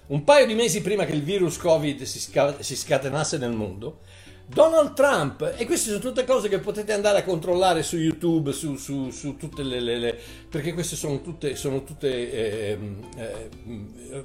un 0.09 0.25
paio 0.25 0.45
di 0.45 0.55
mesi 0.55 0.83
prima 0.83 1.07
che 1.07 1.13
il 1.13 1.23
virus 1.23 1.57
Covid 1.57 2.03
si, 2.03 2.21
si 2.21 2.77
scatenasse 2.77 3.39
nel 3.39 3.53
mondo, 3.53 4.01
Donald 4.51 4.95
Trump, 4.95 5.53
e 5.59 5.67
queste 5.67 5.91
sono 5.91 6.01
tutte 6.01 6.25
cose 6.25 6.49
che 6.49 6.59
potete 6.59 6.95
andare 6.95 7.19
a 7.19 7.23
controllare 7.23 7.83
su 7.83 7.99
YouTube, 7.99 8.53
su, 8.53 8.77
su, 8.77 9.11
su 9.11 9.37
tutte 9.37 9.63
le, 9.63 9.79
le, 9.79 9.99
le, 9.99 10.19
perché 10.49 10.73
queste 10.73 10.97
sono 10.97 11.21
tutte, 11.21 11.55
sono 11.55 11.85
tutte 11.85 12.09
eh, 12.09 12.79
eh, 13.19 13.49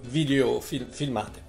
video 0.03 0.61
fil, 0.61 0.87
filmate. 0.89 1.43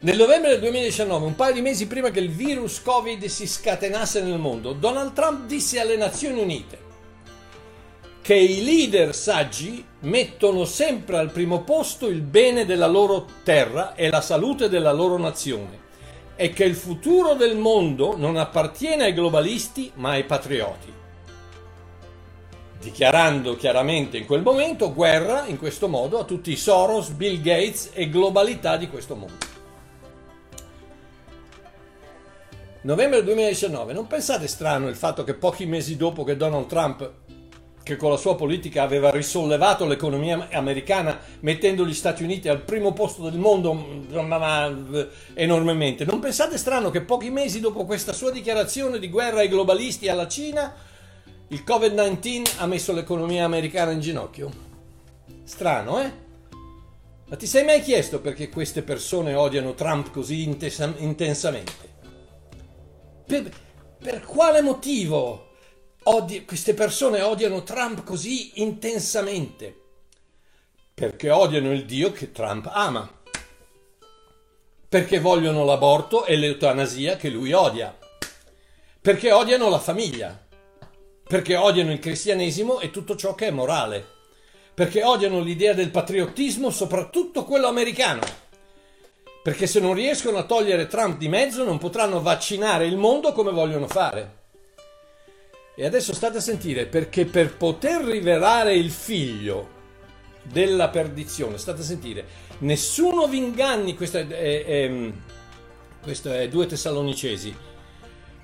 Nel 0.00 0.18
novembre 0.18 0.50
del 0.50 0.60
2019, 0.60 1.24
un 1.24 1.34
paio 1.36 1.54
di 1.54 1.62
mesi 1.62 1.86
prima 1.86 2.10
che 2.10 2.20
il 2.20 2.28
virus 2.28 2.82
Covid 2.82 3.24
si 3.24 3.46
scatenasse 3.46 4.20
nel 4.20 4.38
mondo, 4.38 4.74
Donald 4.74 5.14
Trump 5.14 5.46
disse 5.46 5.80
alle 5.80 5.96
Nazioni 5.96 6.42
Unite 6.42 6.86
che 8.20 8.34
i 8.34 8.62
leader 8.62 9.14
saggi 9.14 9.82
mettono 10.00 10.66
sempre 10.66 11.16
al 11.16 11.30
primo 11.30 11.62
posto 11.62 12.08
il 12.08 12.20
bene 12.20 12.66
della 12.66 12.86
loro 12.86 13.26
terra 13.42 13.94
e 13.94 14.10
la 14.10 14.20
salute 14.20 14.68
della 14.68 14.92
loro 14.92 15.16
nazione 15.16 15.86
è 16.38 16.52
che 16.52 16.62
il 16.62 16.76
futuro 16.76 17.34
del 17.34 17.56
mondo 17.56 18.16
non 18.16 18.36
appartiene 18.36 19.06
ai 19.06 19.12
globalisti 19.12 19.90
ma 19.96 20.10
ai 20.10 20.22
patrioti, 20.22 20.92
dichiarando 22.80 23.56
chiaramente 23.56 24.18
in 24.18 24.24
quel 24.24 24.42
momento 24.42 24.94
guerra 24.94 25.46
in 25.46 25.58
questo 25.58 25.88
modo 25.88 26.20
a 26.20 26.24
tutti 26.24 26.52
i 26.52 26.56
Soros, 26.56 27.08
Bill 27.08 27.40
Gates 27.40 27.90
e 27.92 28.08
globalità 28.08 28.76
di 28.76 28.88
questo 28.88 29.16
mondo. 29.16 29.46
Novembre 32.82 33.24
2019, 33.24 33.92
non 33.92 34.06
pensate 34.06 34.46
strano 34.46 34.86
il 34.86 34.94
fatto 34.94 35.24
che 35.24 35.34
pochi 35.34 35.66
mesi 35.66 35.96
dopo 35.96 36.22
che 36.22 36.36
Donald 36.36 36.68
Trump 36.68 37.10
che 37.88 37.96
con 37.96 38.10
la 38.10 38.18
sua 38.18 38.36
politica 38.36 38.82
aveva 38.82 39.10
risollevato 39.10 39.86
l'economia 39.86 40.48
americana 40.52 41.18
mettendo 41.40 41.86
gli 41.86 41.94
Stati 41.94 42.22
Uniti 42.22 42.50
al 42.50 42.60
primo 42.60 42.92
posto 42.92 43.22
del 43.22 43.38
mondo 43.38 43.72
mm, 43.72 45.00
enormemente. 45.32 46.04
Non 46.04 46.20
pensate 46.20 46.58
strano 46.58 46.90
che 46.90 47.00
pochi 47.00 47.30
mesi 47.30 47.60
dopo 47.60 47.86
questa 47.86 48.12
sua 48.12 48.30
dichiarazione 48.30 48.98
di 48.98 49.08
guerra 49.08 49.38
ai 49.38 49.48
globalisti 49.48 50.04
e 50.04 50.10
alla 50.10 50.28
Cina, 50.28 50.74
il 51.48 51.64
Covid-19 51.66 52.56
ha 52.58 52.66
messo 52.66 52.92
l'economia 52.92 53.46
americana 53.46 53.92
in 53.92 54.00
ginocchio? 54.00 54.50
Strano, 55.44 56.02
eh? 56.02 56.12
Ma 57.24 57.36
ti 57.36 57.46
sei 57.46 57.64
mai 57.64 57.80
chiesto 57.80 58.20
perché 58.20 58.50
queste 58.50 58.82
persone 58.82 59.34
odiano 59.34 59.72
Trump 59.72 60.10
così 60.10 60.42
intensamente? 60.42 61.72
Per, 63.26 63.50
per 63.98 64.20
quale 64.24 64.60
motivo? 64.60 65.47
Odi- 66.08 66.44
queste 66.44 66.74
persone 66.74 67.20
odiano 67.20 67.62
Trump 67.62 68.02
così 68.04 68.60
intensamente? 68.62 69.76
Perché 70.94 71.30
odiano 71.30 71.72
il 71.72 71.84
Dio 71.84 72.12
che 72.12 72.32
Trump 72.32 72.68
ama. 72.72 73.08
Perché 74.88 75.20
vogliono 75.20 75.64
l'aborto 75.64 76.24
e 76.24 76.36
l'eutanasia 76.36 77.16
che 77.16 77.28
lui 77.28 77.52
odia. 77.52 77.96
Perché 79.00 79.30
odiano 79.32 79.68
la 79.68 79.78
famiglia. 79.78 80.46
Perché 81.28 81.56
odiano 81.56 81.92
il 81.92 81.98
cristianesimo 81.98 82.80
e 82.80 82.90
tutto 82.90 83.14
ciò 83.14 83.34
che 83.34 83.48
è 83.48 83.50
morale. 83.50 84.16
Perché 84.74 85.04
odiano 85.04 85.40
l'idea 85.40 85.74
del 85.74 85.90
patriottismo, 85.90 86.70
soprattutto 86.70 87.44
quello 87.44 87.66
americano. 87.66 88.22
Perché 89.42 89.66
se 89.66 89.78
non 89.78 89.92
riescono 89.92 90.38
a 90.38 90.44
togliere 90.44 90.86
Trump 90.86 91.18
di 91.18 91.28
mezzo 91.28 91.64
non 91.64 91.78
potranno 91.78 92.22
vaccinare 92.22 92.86
il 92.86 92.96
mondo 92.96 93.32
come 93.32 93.50
vogliono 93.50 93.86
fare. 93.86 94.37
E 95.80 95.86
adesso 95.86 96.12
state 96.12 96.38
a 96.38 96.40
sentire 96.40 96.86
perché 96.86 97.24
per 97.24 97.56
poter 97.56 98.02
rivelare 98.02 98.74
il 98.74 98.90
figlio 98.90 99.76
della 100.42 100.88
perdizione, 100.88 101.56
state 101.56 101.82
a 101.82 101.84
sentire, 101.84 102.26
nessuno 102.58 103.28
vi 103.28 103.36
inganni, 103.36 103.94
questo 103.94 104.18
è, 104.18 104.26
è, 104.26 104.64
è, 104.64 105.12
questo 106.02 106.32
è 106.32 106.48
2 106.48 106.66
Tessalonicesi, 106.66 107.54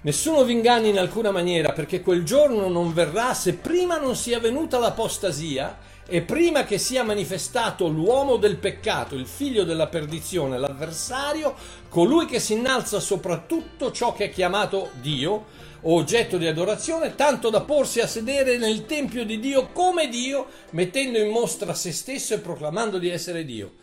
nessuno 0.03 0.45
vi 0.45 0.53
inganni 0.53 0.91
in 0.91 0.99
alcuna 1.01 1.33
maniera 1.33 1.73
perché 1.73 2.03
quel 2.03 2.23
giorno 2.23 2.69
non 2.69 2.95
verrà 2.95 3.35
se 3.35 3.55
prima 3.55 3.99
non 3.99 4.15
sia 4.15 4.39
venuta 4.39 4.79
l'apostasia 4.79 5.77
e 6.07 6.21
prima 6.21 6.65
che 6.65 6.79
sia 6.79 7.03
manifestato 7.03 7.89
l'uomo 7.89 8.37
del 8.37 8.57
peccato, 8.57 9.15
il 9.15 9.27
figlio 9.27 9.65
della 9.65 9.87
perdizione, 9.87 10.59
l'avversario, 10.59 11.55
colui 11.89 12.27
che 12.27 12.41
si 12.41 12.53
innalza 12.53 13.01
sopra 13.01 13.39
tutto 13.47 13.91
ciò 13.91 14.13
che 14.13 14.25
è 14.25 14.31
chiamato 14.31 14.91
Dio, 15.01 15.47
oggetto 15.87 16.37
di 16.37 16.47
adorazione, 16.47 17.15
tanto 17.15 17.51
da 17.51 17.63
porsi 17.63 18.01
a 18.01 18.07
sedere 18.07 18.59
nel 18.59 18.85
tempio 18.87 19.25
di 19.25 19.39
Dio 19.41 19.69
come 19.73 20.09
Dio, 20.09 20.47
mettendo 20.71 21.19
in 21.19 21.31
mostra 21.31 21.73
se 21.75 21.93
stesso 21.93 22.35
e 22.35 22.39
proclamando 22.39 22.99
di 22.99 23.09
essere 23.09 23.45
Dio. 23.45 23.75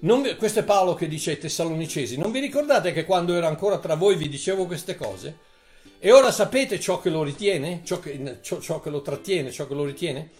Vi, 0.00 0.36
questo 0.36 0.60
è 0.60 0.64
Paolo 0.64 0.94
che 0.94 1.08
dice 1.08 1.32
ai 1.32 1.38
Tessalonicesi, 1.38 2.16
non 2.16 2.30
vi 2.30 2.40
ricordate 2.40 2.92
che 2.92 3.04
quando 3.04 3.34
ero 3.34 3.46
ancora 3.46 3.78
tra 3.78 3.94
voi 3.94 4.16
vi 4.16 4.28
dicevo 4.28 4.66
queste 4.66 4.96
cose? 4.96 5.48
E 5.98 6.10
ora 6.12 6.30
sapete 6.32 6.80
ciò 6.80 7.00
che 7.00 7.10
lo 7.10 7.22
ritiene, 7.22 7.82
ciò 7.84 8.00
che, 8.00 8.38
ciò, 8.40 8.60
ciò 8.60 8.80
che 8.80 8.88
lo 8.88 9.02
trattiene, 9.02 9.50
ciò 9.50 9.66
che 9.66 9.74
lo 9.74 9.84
ritiene, 9.84 10.30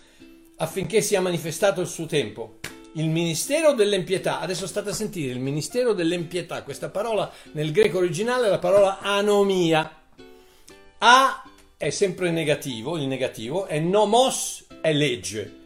affinché 0.60 1.00
sia 1.00 1.20
manifestato 1.20 1.80
il 1.80 1.86
suo 1.86 2.06
tempo. 2.06 2.58
Il 2.94 3.08
ministero 3.08 3.72
dell'empietà, 3.72 4.40
adesso 4.40 4.66
state 4.66 4.90
a 4.90 4.94
sentire, 4.94 5.32
il 5.32 5.40
ministero 5.40 5.92
dell'empietà, 5.92 6.62
questa 6.62 6.88
parola 6.88 7.30
nel 7.52 7.72
greco 7.72 7.98
originale 7.98 8.46
è 8.46 8.50
la 8.50 8.58
parola 8.58 8.98
anomia, 9.00 9.98
a 10.98 11.42
è 11.76 11.90
sempre 11.90 12.30
negativo, 12.30 12.98
il 12.98 13.06
negativo, 13.06 13.66
e 13.66 13.80
nomos 13.80 14.66
è 14.82 14.92
legge. 14.92 15.58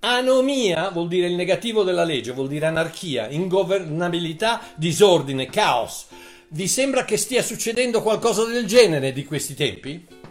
Anomia 0.00 0.90
vuol 0.90 1.08
dire 1.08 1.28
il 1.28 1.34
negativo 1.34 1.82
della 1.82 2.04
legge, 2.04 2.32
vuol 2.32 2.48
dire 2.48 2.66
anarchia, 2.66 3.28
ingovernabilità, 3.28 4.60
disordine, 4.74 5.46
caos. 5.46 6.06
Vi 6.48 6.68
sembra 6.68 7.04
che 7.04 7.16
stia 7.16 7.42
succedendo 7.42 8.02
qualcosa 8.02 8.44
del 8.44 8.66
genere 8.66 9.12
di 9.12 9.24
questi 9.24 9.54
tempi? 9.54 10.21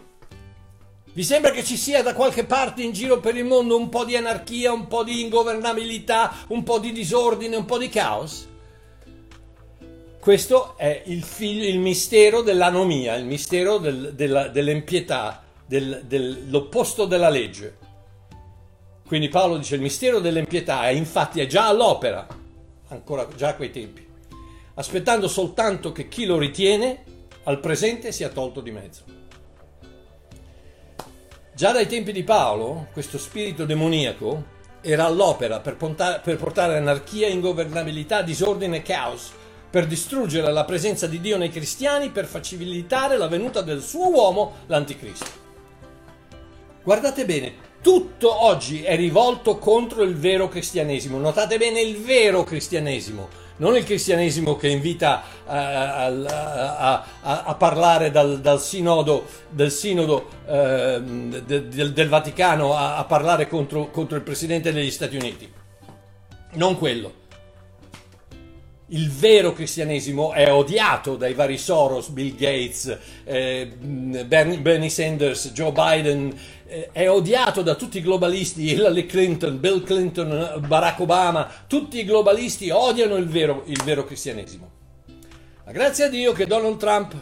Vi 1.14 1.24
sembra 1.24 1.50
che 1.50 1.62
ci 1.62 1.76
sia 1.76 2.02
da 2.02 2.14
qualche 2.14 2.44
parte 2.44 2.82
in 2.82 2.92
giro 2.92 3.20
per 3.20 3.36
il 3.36 3.44
mondo 3.44 3.76
un 3.76 3.90
po' 3.90 4.06
di 4.06 4.16
anarchia, 4.16 4.72
un 4.72 4.86
po' 4.86 5.04
di 5.04 5.20
ingovernabilità, 5.20 6.46
un 6.48 6.62
po' 6.62 6.78
di 6.78 6.90
disordine, 6.90 7.54
un 7.54 7.66
po' 7.66 7.76
di 7.76 7.90
caos? 7.90 8.48
Questo 10.18 10.78
è 10.78 11.02
il, 11.06 11.22
figlio, 11.22 11.66
il 11.68 11.80
mistero 11.80 12.40
dell'anomia, 12.40 13.14
il 13.16 13.26
mistero 13.26 13.76
del, 13.76 14.14
della, 14.14 14.48
dell'empietà, 14.48 15.42
del, 15.66 16.02
dell'opposto 16.06 17.04
della 17.04 17.28
legge. 17.28 17.76
Quindi 19.06 19.28
Paolo 19.28 19.58
dice 19.58 19.74
il 19.74 19.82
mistero 19.82 20.18
dell'empietà 20.18 20.88
è 20.88 20.92
infatti 20.92 21.40
è 21.40 21.46
già 21.46 21.66
all'opera, 21.66 22.26
ancora 22.88 23.28
già 23.36 23.48
a 23.48 23.54
quei 23.54 23.70
tempi, 23.70 24.06
aspettando 24.74 25.28
soltanto 25.28 25.92
che 25.92 26.08
chi 26.08 26.24
lo 26.24 26.38
ritiene 26.38 27.04
al 27.42 27.60
presente 27.60 28.12
sia 28.12 28.30
tolto 28.30 28.62
di 28.62 28.70
mezzo. 28.70 29.20
Già 31.54 31.70
dai 31.70 31.86
tempi 31.86 32.12
di 32.12 32.22
Paolo, 32.22 32.86
questo 32.94 33.18
spirito 33.18 33.66
demoniaco 33.66 34.60
era 34.80 35.04
all'opera 35.04 35.60
per, 35.60 35.76
per 35.76 36.36
portare 36.38 36.78
anarchia, 36.78 37.28
ingovernabilità, 37.28 38.22
disordine 38.22 38.78
e 38.78 38.82
caos, 38.82 39.30
per 39.68 39.86
distruggere 39.86 40.50
la 40.50 40.64
presenza 40.64 41.06
di 41.06 41.20
Dio 41.20 41.36
nei 41.36 41.50
cristiani, 41.50 42.08
per 42.08 42.24
facilitare 42.24 43.18
la 43.18 43.28
venuta 43.28 43.60
del 43.60 43.82
suo 43.82 44.08
uomo, 44.08 44.60
l'anticristo. 44.66 45.26
Guardate 46.82 47.26
bene, 47.26 47.54
tutto 47.82 48.44
oggi 48.44 48.82
è 48.82 48.96
rivolto 48.96 49.58
contro 49.58 50.02
il 50.04 50.16
vero 50.16 50.48
cristianesimo. 50.48 51.18
Notate 51.18 51.58
bene 51.58 51.82
il 51.82 51.98
vero 51.98 52.44
cristianesimo, 52.44 53.28
non 53.56 53.76
il 53.76 53.84
cristianesimo 53.84 54.56
che 54.56 54.68
invita 54.68 55.22
a, 55.46 56.06
a, 56.06 57.04
a, 57.20 57.42
a 57.44 57.54
parlare 57.54 58.10
dal, 58.10 58.40
dal, 58.40 58.60
sinodo, 58.60 59.26
del, 59.50 59.70
sinodo 59.70 60.28
eh, 60.46 61.00
del, 61.44 61.92
del, 61.92 62.08
Vaticano 62.08 62.74
a, 62.74 63.04
parlare 63.04 63.48
contro, 63.48 63.90
contro 63.90 64.16
il 64.16 64.22
presidente 64.22 64.72
degli 64.72 64.90
Stati 64.90 65.16
Uniti. 65.16 65.50
Non 66.54 66.76
quello 66.76 67.20
il 68.92 69.10
vero 69.10 69.52
cristianesimo 69.52 70.32
è 70.32 70.52
odiato 70.52 71.16
dai 71.16 71.32
vari 71.32 71.56
Soros, 71.56 72.08
Bill 72.08 72.34
Gates, 72.36 72.98
eh, 73.24 73.66
Bernie 73.76 74.88
Sanders, 74.90 75.50
Joe 75.52 75.72
Biden, 75.72 76.30
eh, 76.61 76.61
è 76.92 77.08
odiato 77.08 77.62
da 77.62 77.74
tutti 77.74 77.98
i 77.98 78.02
globalisti, 78.02 78.70
Hillary 78.70 79.06
Clinton, 79.06 79.60
Bill 79.60 79.82
Clinton, 79.82 80.64
Barack 80.66 81.00
Obama, 81.00 81.50
tutti 81.66 81.98
i 81.98 82.04
globalisti 82.04 82.70
odiano 82.70 83.16
il 83.16 83.26
vero, 83.26 83.64
il 83.66 83.82
vero 83.84 84.04
cristianesimo. 84.04 84.70
Ma 85.64 85.72
grazie 85.72 86.04
a 86.04 86.08
Dio 86.08 86.32
che 86.32 86.46
Donald 86.46 86.78
Trump 86.78 87.14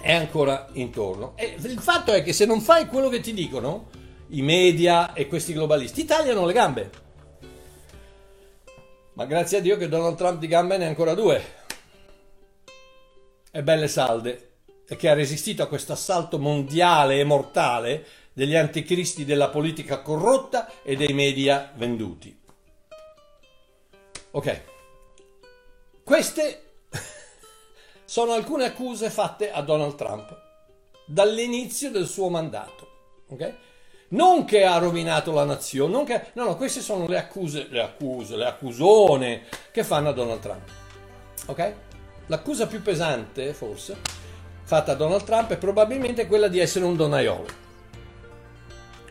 è 0.00 0.12
ancora 0.12 0.68
intorno. 0.72 1.32
E 1.36 1.56
il 1.62 1.80
fatto 1.80 2.12
è 2.12 2.22
che 2.22 2.32
se 2.32 2.44
non 2.44 2.60
fai 2.60 2.86
quello 2.86 3.08
che 3.08 3.20
ti 3.20 3.32
dicono, 3.32 3.88
i 4.28 4.42
media 4.42 5.12
e 5.12 5.28
questi 5.28 5.52
globalisti 5.52 6.04
tagliano 6.04 6.44
le 6.46 6.52
gambe 6.52 7.02
ma 9.14 9.26
grazie 9.26 9.58
a 9.58 9.60
Dio 9.60 9.76
che 9.76 9.88
Donald 9.88 10.16
Trump 10.16 10.40
di 10.40 10.48
gambe 10.48 10.76
ne 10.76 10.86
ha 10.86 10.88
ancora 10.88 11.14
due. 11.14 11.42
E 13.50 13.62
belle 13.62 13.86
salde. 13.86 14.50
E 14.88 14.96
che 14.96 15.08
ha 15.08 15.14
resistito 15.14 15.62
a 15.62 15.68
questo 15.68 15.92
assalto 15.92 16.38
mondiale 16.38 17.20
e 17.20 17.24
mortale 17.24 18.04
degli 18.34 18.54
anticristi 18.54 19.24
della 19.24 19.48
politica 19.48 20.02
corrotta 20.02 20.70
e 20.82 20.96
dei 20.96 21.14
media 21.14 21.72
venduti. 21.76 22.38
Ok. 24.32 24.62
Queste 26.02 26.62
sono 28.04 28.32
alcune 28.32 28.66
accuse 28.66 29.08
fatte 29.08 29.50
a 29.50 29.62
Donald 29.62 29.94
Trump 29.94 30.42
dall'inizio 31.06 31.90
del 31.90 32.06
suo 32.06 32.28
mandato. 32.28 32.88
Ok? 33.28 33.54
non 34.14 34.44
che 34.44 34.64
ha 34.64 34.78
rovinato 34.78 35.32
la 35.32 35.44
nazione, 35.44 36.04
che... 36.04 36.26
no, 36.34 36.44
no, 36.44 36.56
queste 36.56 36.80
sono 36.80 37.06
le 37.06 37.18
accuse, 37.18 37.66
le 37.68 37.82
accuse, 37.82 38.36
le 38.36 38.46
accusone 38.46 39.42
che 39.72 39.84
fanno 39.84 40.10
a 40.10 40.12
Donald 40.12 40.40
Trump. 40.40 40.68
Ok? 41.46 41.74
L'accusa 42.26 42.66
più 42.66 42.80
pesante, 42.80 43.52
forse, 43.52 43.96
fatta 44.62 44.92
a 44.92 44.94
Donald 44.94 45.24
Trump 45.24 45.50
è 45.50 45.58
probabilmente 45.58 46.26
quella 46.26 46.48
di 46.48 46.58
essere 46.58 46.84
un 46.84 46.96
donaiolo. 46.96 47.62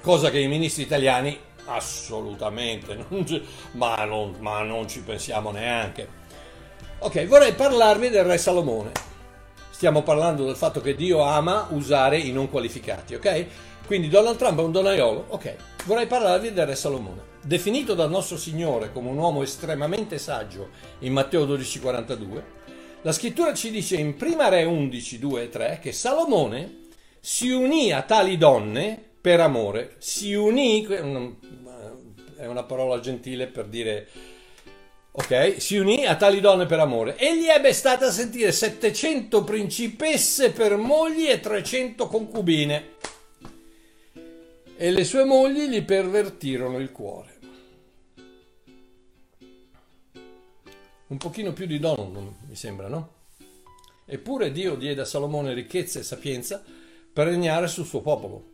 Cosa 0.03 0.29
che 0.29 0.39
i 0.39 0.49
ministri 0.49 0.83
italiani 0.83 1.39
assolutamente, 1.63 3.05
non 3.07 3.25
ci, 3.25 3.41
ma, 3.71 4.03
non, 4.03 4.35
ma 4.39 4.61
non 4.61 4.85
ci 4.89 4.99
pensiamo 4.99 5.49
neanche. 5.49 6.05
Ok, 6.99 7.25
vorrei 7.25 7.53
parlarvi 7.53 8.09
del 8.09 8.25
re 8.25 8.37
Salomone. 8.37 8.91
Stiamo 9.69 10.03
parlando 10.03 10.43
del 10.43 10.57
fatto 10.57 10.81
che 10.81 10.93
Dio 10.93 11.21
ama 11.21 11.67
usare 11.69 12.17
i 12.17 12.33
non 12.33 12.49
qualificati, 12.49 13.15
ok? 13.15 13.45
Quindi 13.85 14.09
Donald 14.09 14.35
Trump 14.35 14.59
è 14.59 14.63
un 14.63 14.73
donaiolo? 14.73 15.27
Ok, 15.29 15.55
vorrei 15.85 16.05
parlarvi 16.05 16.51
del 16.51 16.65
re 16.65 16.75
Salomone. 16.75 17.21
Definito 17.41 17.93
dal 17.93 18.09
nostro 18.09 18.35
Signore 18.35 18.91
come 18.91 19.07
un 19.07 19.17
uomo 19.17 19.41
estremamente 19.41 20.17
saggio 20.17 20.71
in 20.99 21.13
Matteo 21.13 21.45
12,42, 21.45 22.43
la 23.03 23.11
scrittura 23.13 23.53
ci 23.53 23.71
dice 23.71 23.95
in 23.95 24.17
Prima 24.17 24.49
Re 24.49 24.65
11, 24.65 25.17
2 25.17 25.43
e 25.43 25.49
3 25.49 25.79
che 25.81 25.93
Salomone 25.93 26.87
si 27.21 27.51
unì 27.51 27.93
a 27.93 28.01
tali 28.01 28.37
donne 28.37 29.11
per 29.23 29.39
amore. 29.39 29.95
Si 29.99 30.33
unì, 30.33 30.83
è 30.83 30.99
una 32.45 32.63
parola 32.63 32.99
gentile 32.99 33.47
per 33.47 33.67
dire 33.67 34.09
ok? 35.11 35.61
Si 35.61 35.77
unì 35.77 36.05
a 36.05 36.17
tali 36.17 36.41
donne 36.41 36.65
per 36.65 36.79
amore. 36.79 37.17
Egli 37.17 37.47
ebbe 37.47 37.71
stata 37.71 38.07
a 38.07 38.11
sentire 38.11 38.51
700 38.51 39.45
principesse 39.45 40.51
per 40.51 40.75
mogli 40.75 41.29
e 41.29 41.39
300 41.39 42.05
concubine 42.07 42.95
e 44.75 44.91
le 44.91 45.05
sue 45.05 45.23
mogli 45.23 45.69
gli 45.69 45.83
pervertirono 45.83 46.77
il 46.79 46.91
cuore. 46.91 47.39
Un 51.07 51.17
pochino 51.17 51.53
più 51.53 51.65
di 51.65 51.79
dono, 51.79 52.39
mi 52.45 52.55
sembra, 52.55 52.89
no? 52.89 53.21
Eppure 54.05 54.51
Dio 54.51 54.75
diede 54.75 54.99
a 54.99 55.05
Salomone 55.05 55.53
ricchezza 55.53 55.99
e 55.99 56.03
sapienza 56.03 56.61
per 57.13 57.27
regnare 57.27 57.67
sul 57.67 57.85
suo 57.85 58.01
popolo. 58.01 58.51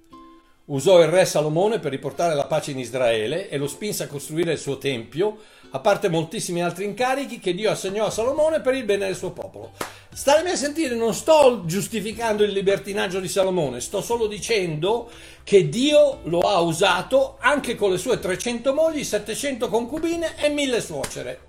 Usò 0.69 1.01
il 1.01 1.08
re 1.08 1.25
Salomone 1.25 1.79
per 1.79 1.89
riportare 1.89 2.36
la 2.36 2.45
pace 2.45 2.69
in 2.69 2.77
Israele 2.77 3.49
e 3.49 3.58
lo 3.58 3.67
spinse 3.67 4.03
a 4.03 4.08
costruire 4.08 4.51
il 4.51 4.60
suo 4.60 4.77
tempio, 4.77 5.38
a 5.71 5.79
parte 5.79 6.10
moltissimi 6.10 6.62
altri 6.62 6.86
incarichi 6.86 7.39
che 7.39 7.55
Dio 7.55 7.71
assegnò 7.71 8.05
a 8.05 8.12
Salomone 8.12 8.62
per 8.62 8.75
il 8.75 8.84
bene 8.84 9.08
del 9.08 9.15
suo 9.15 9.32
popolo. 9.32 9.71
Statemi 10.13 10.51
a 10.51 10.55
sentire, 10.55 10.93
non 10.93 11.15
sto 11.15 11.63
giustificando 11.65 12.43
il 12.43 12.51
libertinaggio 12.51 13.19
di 13.19 13.27
Salomone, 13.27 13.82
sto 13.82 14.01
solo 14.01 14.27
dicendo 14.27 15.10
che 15.43 15.69
Dio 15.69 16.19
lo 16.25 16.41
ha 16.41 16.60
usato 16.60 17.38
anche 17.39 17.73
con 17.73 17.89
le 17.89 17.97
sue 17.97 18.19
300 18.19 18.71
mogli, 18.71 19.03
700 19.03 19.69
concubine 19.69 20.38
e 20.38 20.49
1000 20.49 20.82
suocere. 20.82 21.39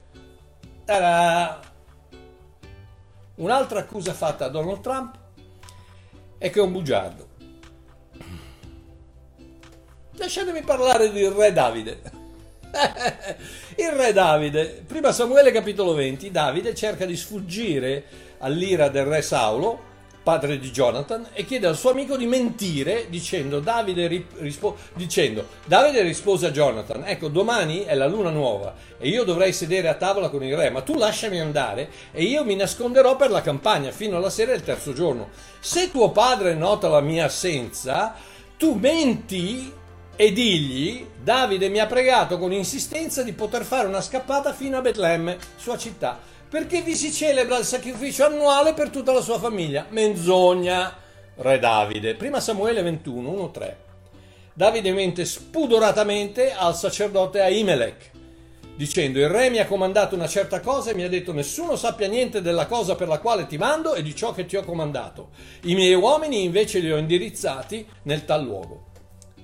Ta-da! 0.87 1.61
Un'altra 3.35 3.81
accusa 3.81 4.15
fatta 4.15 4.47
a 4.47 4.49
Donald 4.49 4.81
Trump 4.81 5.15
è 6.39 6.49
che 6.49 6.59
è 6.59 6.63
un 6.63 6.73
bugiardo. 6.73 7.30
Lasciatemi 10.21 10.61
parlare 10.61 11.11
del 11.11 11.31
re 11.31 11.51
Davide. 11.51 11.99
Il 13.77 13.89
re 13.89 14.13
Davide, 14.13 14.85
prima 14.87 15.13
Samuele 15.13 15.51
capitolo 15.51 15.95
20, 15.95 16.31
Davide 16.31 16.75
cerca 16.75 17.07
di 17.07 17.17
sfuggire 17.17 18.05
all'ira 18.41 18.91
del 18.91 19.07
re 19.07 19.23
Saulo, 19.23 19.81
padre 20.23 20.59
di 20.59 20.71
Jonathan, 20.71 21.27
e 21.33 21.47
chiede 21.47 21.69
al 21.69 21.77
suo 21.79 21.93
amico 21.93 22.19
di 22.19 22.27
mentire 22.27 23.07
dicendo 23.09 23.61
Davide, 23.61 24.27
rispo- 24.37 24.77
dicendo, 24.93 25.47
Davide 25.65 26.03
rispose 26.03 26.49
a 26.49 26.51
Jonathan, 26.51 27.05
ecco 27.07 27.29
domani 27.29 27.85
è 27.85 27.95
la 27.95 28.07
luna 28.07 28.29
nuova 28.29 28.75
e 28.99 29.09
io 29.09 29.25
dovrei 29.25 29.55
sedere 29.55 29.89
a 29.89 29.95
tavola 29.95 30.29
con 30.29 30.45
il 30.45 30.55
re, 30.55 30.69
ma 30.69 30.83
tu 30.83 30.99
lasciami 30.99 31.41
andare 31.41 31.89
e 32.13 32.25
io 32.25 32.45
mi 32.45 32.57
nasconderò 32.57 33.17
per 33.17 33.31
la 33.31 33.41
campagna 33.41 33.91
fino 33.91 34.19
alla 34.19 34.29
sera 34.29 34.53
del 34.53 34.65
terzo 34.65 34.93
giorno. 34.93 35.31
Se 35.61 35.91
tuo 35.91 36.11
padre 36.11 36.53
nota 36.53 36.89
la 36.89 37.01
mia 37.01 37.25
assenza, 37.25 38.15
tu 38.59 38.75
menti 38.75 39.79
e 40.21 40.33
digli 40.33 41.07
Davide 41.23 41.71
mi 41.71 41.79
ha 41.79 41.87
pregato 41.87 42.37
con 42.37 42.53
insistenza 42.53 43.23
di 43.23 43.33
poter 43.33 43.65
fare 43.65 43.87
una 43.87 44.03
scappata 44.03 44.53
fino 44.53 44.77
a 44.77 44.83
Betlemme, 44.83 45.39
sua 45.57 45.79
città, 45.79 46.19
perché 46.47 46.83
vi 46.83 46.95
si 46.95 47.11
celebra 47.11 47.57
il 47.57 47.65
sacrificio 47.65 48.27
annuale 48.27 48.75
per 48.75 48.91
tutta 48.91 49.15
la 49.15 49.23
sua 49.23 49.39
famiglia. 49.39 49.87
Menzogna, 49.89 50.95
re 51.37 51.59
Davide. 51.59 52.17
Prima 52.17 52.39
Samuele 52.39 52.83
21, 52.83 53.31
1-3. 53.31 53.75
Davide 54.53 54.93
mente 54.93 55.25
spudoratamente 55.25 56.53
al 56.53 56.77
sacerdote 56.77 57.41
Ahimelech, 57.41 58.11
dicendo 58.77 59.21
il 59.21 59.29
re 59.31 59.49
mi 59.49 59.59
ha 59.59 59.67
comandato 59.67 60.17
una 60.17 60.29
certa 60.29 60.61
cosa 60.61 60.91
e 60.91 60.95
mi 60.95 61.05
ha 61.05 61.09
detto 61.09 61.33
nessuno 61.33 61.77
sappia 61.77 62.09
niente 62.09 62.43
della 62.43 62.67
cosa 62.67 62.95
per 62.95 63.09
la 63.09 63.21
quale 63.21 63.47
ti 63.47 63.57
mando 63.57 63.95
e 63.95 64.03
di 64.03 64.15
ciò 64.15 64.35
che 64.35 64.45
ti 64.45 64.59
ho 64.59 64.65
comandato. 64.65 65.31
I 65.63 65.75
miei 65.75 65.95
uomini 65.95 66.45
invece 66.45 66.81
li 66.81 66.93
ho 66.93 66.99
indirizzati 66.99 67.87
nel 68.03 68.27
tal 68.27 68.45
luogo. 68.45 68.89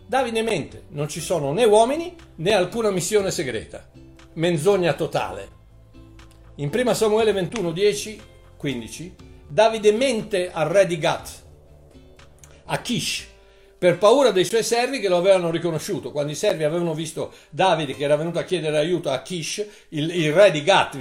Davide 0.09 0.43
mente, 0.43 0.85
non 0.91 1.09
ci 1.09 1.21
sono 1.21 1.53
né 1.53 1.65
uomini 1.65 2.15
né 2.37 2.53
alcuna 2.53 2.91
missione 2.91 3.33
segreta. 3.33 3.91
Menzogna 4.35 4.93
totale. 4.93 5.49
In 6.57 6.71
1 6.73 6.95
Samuele 6.95 7.33
21, 7.33 7.73
10, 7.73 8.21
15, 8.57 9.15
Davide 9.49 9.91
mente 9.91 10.53
al 10.53 10.69
re 10.69 10.87
di 10.87 10.99
Gat, 10.99 11.43
a 12.67 12.81
Kish, 12.81 13.27
per 13.77 13.99
paura 13.99 14.31
dei 14.31 14.45
suoi 14.45 14.63
servi 14.63 15.01
che 15.01 15.09
lo 15.09 15.17
avevano 15.17 15.51
riconosciuto. 15.51 16.13
Quando 16.13 16.31
i 16.31 16.37
servi 16.37 16.63
avevano 16.63 16.95
visto 16.95 17.33
Davide 17.51 17.97
che 17.97 18.05
era 18.05 18.17
venuto 18.17 18.39
a 18.39 18.45
chiedere 18.45 18.79
aiuto 18.79 19.11
a 19.11 19.21
Kish, 19.23 19.67
il, 19.89 20.09
il 20.15 20.33
re 20.33 20.53
di 20.53 20.63
Gat, 20.63 20.97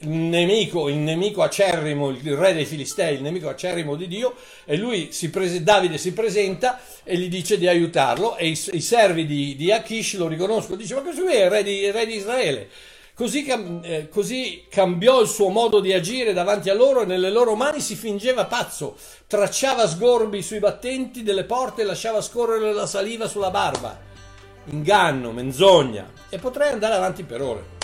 il 0.00 0.08
nemico, 0.10 0.88
il 0.88 0.96
nemico 0.96 1.42
acerrimo, 1.42 2.10
il 2.10 2.36
re 2.36 2.52
dei 2.52 2.66
Filistei, 2.66 3.16
il 3.16 3.22
nemico 3.22 3.48
acerrimo 3.48 3.96
di 3.96 4.06
Dio, 4.06 4.34
e 4.64 4.76
lui 4.76 5.08
si 5.10 5.30
prese, 5.30 5.62
Davide 5.62 5.98
si 5.98 6.12
presenta 6.12 6.80
e 7.02 7.16
gli 7.16 7.28
dice 7.28 7.58
di 7.58 7.66
aiutarlo, 7.66 8.36
e 8.36 8.48
i, 8.48 8.58
i 8.72 8.80
servi 8.80 9.26
di, 9.26 9.56
di, 9.56 9.72
Achish 9.72 10.14
lo 10.14 10.28
riconoscono, 10.28 10.76
dice 10.76 10.94
ma 10.94 11.00
questo 11.00 11.22
qui 11.22 11.34
è 11.34 11.44
il 11.44 11.50
re 11.50 11.62
di, 11.62 11.78
il 11.80 11.92
re 11.92 12.06
di 12.06 12.14
Israele. 12.14 12.68
Così, 13.14 13.44
eh, 13.82 14.08
così, 14.08 14.66
cambiò 14.70 15.20
il 15.20 15.26
suo 15.26 15.48
modo 15.48 15.80
di 15.80 15.92
agire 15.92 16.32
davanti 16.32 16.70
a 16.70 16.74
loro 16.74 17.02
e 17.02 17.04
nelle 17.04 17.32
loro 17.32 17.56
mani 17.56 17.80
si 17.80 17.96
fingeva 17.96 18.44
pazzo, 18.44 18.96
tracciava 19.26 19.88
sgorbi 19.88 20.40
sui 20.40 20.60
battenti 20.60 21.24
delle 21.24 21.42
porte 21.42 21.82
e 21.82 21.84
lasciava 21.84 22.20
scorrere 22.20 22.72
la 22.72 22.86
saliva 22.86 23.26
sulla 23.26 23.50
barba. 23.50 23.98
inganno, 24.66 25.32
menzogna 25.32 26.12
e 26.28 26.38
potrei 26.38 26.70
andare 26.70 26.94
avanti 26.94 27.24
per 27.24 27.42
ore. 27.42 27.77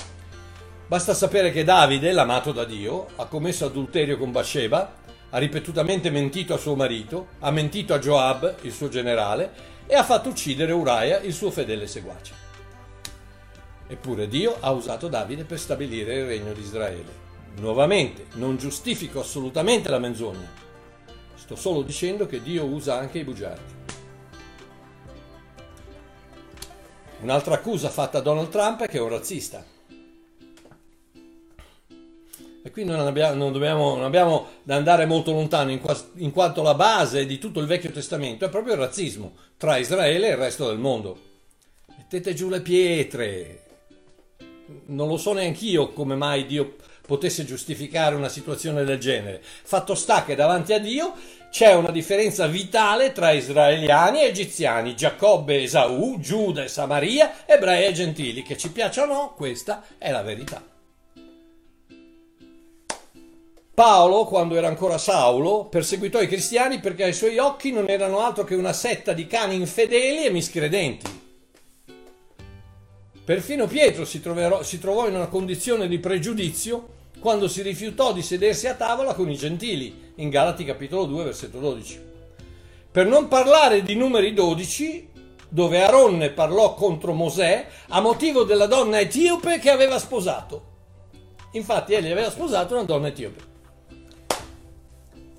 Basta 0.87 1.14
sapere 1.14 1.51
che 1.51 1.64
Davide, 1.64 2.12
l'amato 2.12 2.53
da 2.53 2.64
Dio, 2.64 3.07
ha 3.16 3.25
commesso 3.25 3.64
adulterio 3.64 4.18
con 4.18 4.33
Bathsheba, 4.33 4.92
ha 5.31 5.38
ripetutamente 5.38 6.11
mentito 6.11 6.53
a 6.53 6.59
suo 6.59 6.77
marito, 6.77 7.29
ha 7.40 7.51
mentito 7.51 7.94
a 7.94 7.99
Joab, 7.99 8.57
il 8.61 8.73
suo 8.73 8.88
generale, 8.88 9.51
e 9.87 9.94
ha 9.94 10.05
fatto 10.05 10.29
uccidere 10.29 10.73
Uriah, 10.73 11.20
il 11.20 11.33
suo 11.33 11.51
fedele 11.51 11.87
seguace. 11.87 12.35
Eppure 13.87 14.29
Dio 14.29 14.59
ha 14.61 14.70
usato 14.73 15.09
Davide 15.09 15.44
per 15.44 15.59
stabilire 15.59 16.16
il 16.16 16.27
regno 16.27 16.53
di 16.53 16.61
Israele. 16.61 17.23
Nuovamente, 17.57 18.27
non 18.35 18.59
giustifico 18.59 19.20
assolutamente 19.20 19.88
la 19.88 19.99
menzogna. 19.99 20.49
Sto 21.35 21.57
solo 21.57 21.81
dicendo 21.81 22.27
che 22.27 22.42
Dio 22.42 22.64
usa 22.64 22.99
anche 22.99 23.20
i 23.20 23.25
bugiardi. 23.25 23.73
Un'altra 27.20 27.55
accusa 27.55 27.88
fatta 27.88 28.18
a 28.18 28.20
Donald 28.20 28.51
Trump 28.51 28.83
è 28.83 28.88
che 28.88 28.99
è 28.99 29.01
un 29.01 29.09
razzista. 29.09 29.73
E 32.66 32.70
qui 32.70 32.83
non 32.83 32.98
abbiamo, 32.98 33.35
non, 33.35 33.53
dobbiamo, 33.53 33.94
non 33.94 34.05
abbiamo 34.05 34.46
da 34.62 34.77
andare 34.77 35.05
molto 35.05 35.33
lontano, 35.33 35.70
in, 35.70 35.81
qua, 35.81 35.94
in 36.14 36.31
quanto 36.31 36.62
la 36.62 36.72
base 36.72 37.27
di 37.27 37.37
tutto 37.37 37.61
il 37.61 37.66
Vecchio 37.66 37.90
Testamento 37.90 38.46
è 38.46 38.48
proprio 38.48 38.72
il 38.72 38.81
razzismo 38.81 39.35
tra 39.59 39.77
Israele 39.77 40.29
e 40.29 40.31
il 40.31 40.38
resto 40.38 40.68
del 40.68 40.79
mondo. 40.79 41.18
Mettete 41.94 42.33
giù 42.33 42.48
le 42.48 42.62
pietre. 42.62 43.64
Non 44.87 45.09
lo 45.09 45.18
so 45.18 45.35
neanch'io 45.35 45.92
come 45.92 46.14
mai 46.14 46.46
Dio 46.46 46.77
potesse 47.07 47.44
giustificare 47.44 48.14
una 48.14 48.31
situazione 48.31 48.83
del 48.85 48.98
genere. 48.98 49.42
Fatto 49.42 49.94
sta 49.94 50.24
che 50.24 50.35
davanti 50.35 50.72
a 50.72 50.79
Dio 50.79 51.12
c'è 51.50 51.74
una 51.74 51.90
differenza 51.90 52.46
vitale 52.46 53.12
tra 53.12 53.33
israeliani 53.33 54.22
e 54.22 54.29
egiziani, 54.29 54.96
Giacobbe 54.96 55.57
e 55.57 55.64
Esaù, 55.64 56.18
Giuda 56.18 56.64
e 56.64 56.68
Samaria, 56.68 57.44
ebrei 57.44 57.85
e 57.85 57.92
gentili. 57.92 58.42
Che 58.42 58.57
ci 58.57 58.72
piaccia 58.72 59.03
o 59.03 59.07
no, 59.07 59.35
questa 59.37 59.85
è 59.98 60.11
la 60.11 60.22
verità. 60.22 60.72
Paolo, 63.74 64.24
quando 64.24 64.54
era 64.54 64.68
ancora 64.68 64.98
Saulo, 64.98 65.64
perseguitò 65.64 66.22
i 66.22 66.28
cristiani 66.28 66.78
perché 66.78 67.02
ai 67.02 67.12
suoi 67.12 67.38
occhi 67.38 67.72
non 67.72 67.90
erano 67.90 68.20
altro 68.20 68.44
che 68.44 68.54
una 68.54 68.72
setta 68.72 69.12
di 69.12 69.26
cani 69.26 69.56
infedeli 69.56 70.24
e 70.24 70.30
miscredenti. 70.30 71.22
Perfino 73.24 73.66
Pietro 73.66 74.04
si, 74.04 74.20
troverò, 74.20 74.62
si 74.62 74.78
trovò 74.78 75.08
in 75.08 75.16
una 75.16 75.26
condizione 75.26 75.88
di 75.88 75.98
pregiudizio 75.98 76.87
quando 77.18 77.48
si 77.48 77.62
rifiutò 77.62 78.12
di 78.12 78.22
sedersi 78.22 78.68
a 78.68 78.74
tavola 78.74 79.12
con 79.12 79.28
i 79.28 79.37
gentili, 79.37 80.12
in 80.16 80.28
Galati 80.28 80.64
capitolo 80.64 81.06
2, 81.06 81.24
versetto 81.24 81.58
12. 81.58 82.00
Per 82.92 83.06
non 83.06 83.26
parlare 83.26 83.82
di 83.82 83.96
numeri 83.96 84.34
12, 84.34 85.08
dove 85.48 85.82
Aronne 85.82 86.30
parlò 86.30 86.74
contro 86.74 87.12
Mosè 87.12 87.66
a 87.88 88.00
motivo 88.00 88.44
della 88.44 88.66
donna 88.66 89.00
etiope 89.00 89.58
che 89.58 89.70
aveva 89.70 89.98
sposato. 89.98 90.72
Infatti 91.52 91.94
egli 91.94 92.12
aveva 92.12 92.30
sposato 92.30 92.74
una 92.74 92.84
donna 92.84 93.08
etiope. 93.08 93.53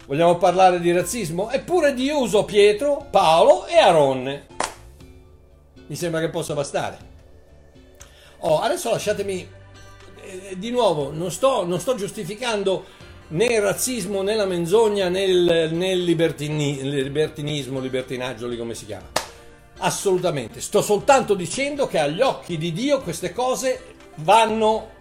Vogliamo 0.08 0.38
parlare 0.38 0.80
di 0.80 0.92
razzismo? 0.92 1.50
Eppure 1.50 1.96
Dio 1.96 2.20
usò 2.20 2.46
Pietro, 2.46 3.08
Paolo 3.10 3.66
e 3.66 3.78
Aronne. 3.78 4.46
Mi 5.88 5.96
sembra 5.96 6.20
che 6.20 6.30
possa 6.30 6.54
bastare. 6.54 6.98
Oh, 8.40 8.60
adesso 8.60 8.92
lasciatemi 8.92 9.48
eh, 10.22 10.56
di 10.58 10.70
nuovo, 10.70 11.12
non 11.12 11.32
sto, 11.32 11.66
non 11.66 11.80
sto, 11.80 11.96
giustificando 11.96 12.86
né 13.30 13.46
il 13.46 13.62
razzismo 13.62 14.22
né 14.22 14.36
la 14.36 14.46
menzogna 14.46 15.10
né 15.10 15.24
il, 15.24 15.70
né 15.72 15.94
il 15.94 16.04
libertini, 16.04 16.84
libertinismo, 16.84 17.80
libertinaggio, 17.80 18.48
lì 18.48 18.58
come 18.58 18.76
si 18.76 18.86
chiama. 18.86 19.10
Assolutamente, 19.80 20.62
sto 20.62 20.84
soltanto 20.84 21.34
dicendo 21.34 21.88
che 21.88 21.98
agli 21.98 22.22
occhi 22.22 22.60
di 22.60 22.72
Dio 22.72 23.02
queste 23.02 23.34
cose 23.34 23.96
vanno 24.18 24.92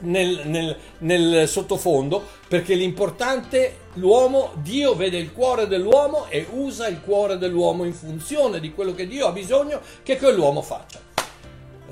nel, 0.00 0.42
nel, 0.44 0.76
nel, 0.98 1.48
sottofondo 1.48 2.24
perché 2.46 2.74
l'importante 2.74 3.86
l'uomo 3.94 4.52
Dio 4.56 4.94
vede 4.94 5.18
il 5.18 5.32
cuore 5.32 5.66
dell'uomo 5.66 6.26
e 6.28 6.46
usa 6.50 6.86
il 6.88 7.00
cuore 7.00 7.38
dell'uomo 7.38 7.84
in 7.84 7.92
funzione 7.92 8.60
di 8.60 8.72
quello 8.72 8.94
che 8.94 9.06
Dio 9.06 9.26
ha 9.26 9.32
bisogno 9.32 9.80
che 10.02 10.16
quell'uomo 10.18 10.62
faccia. 10.62 11.00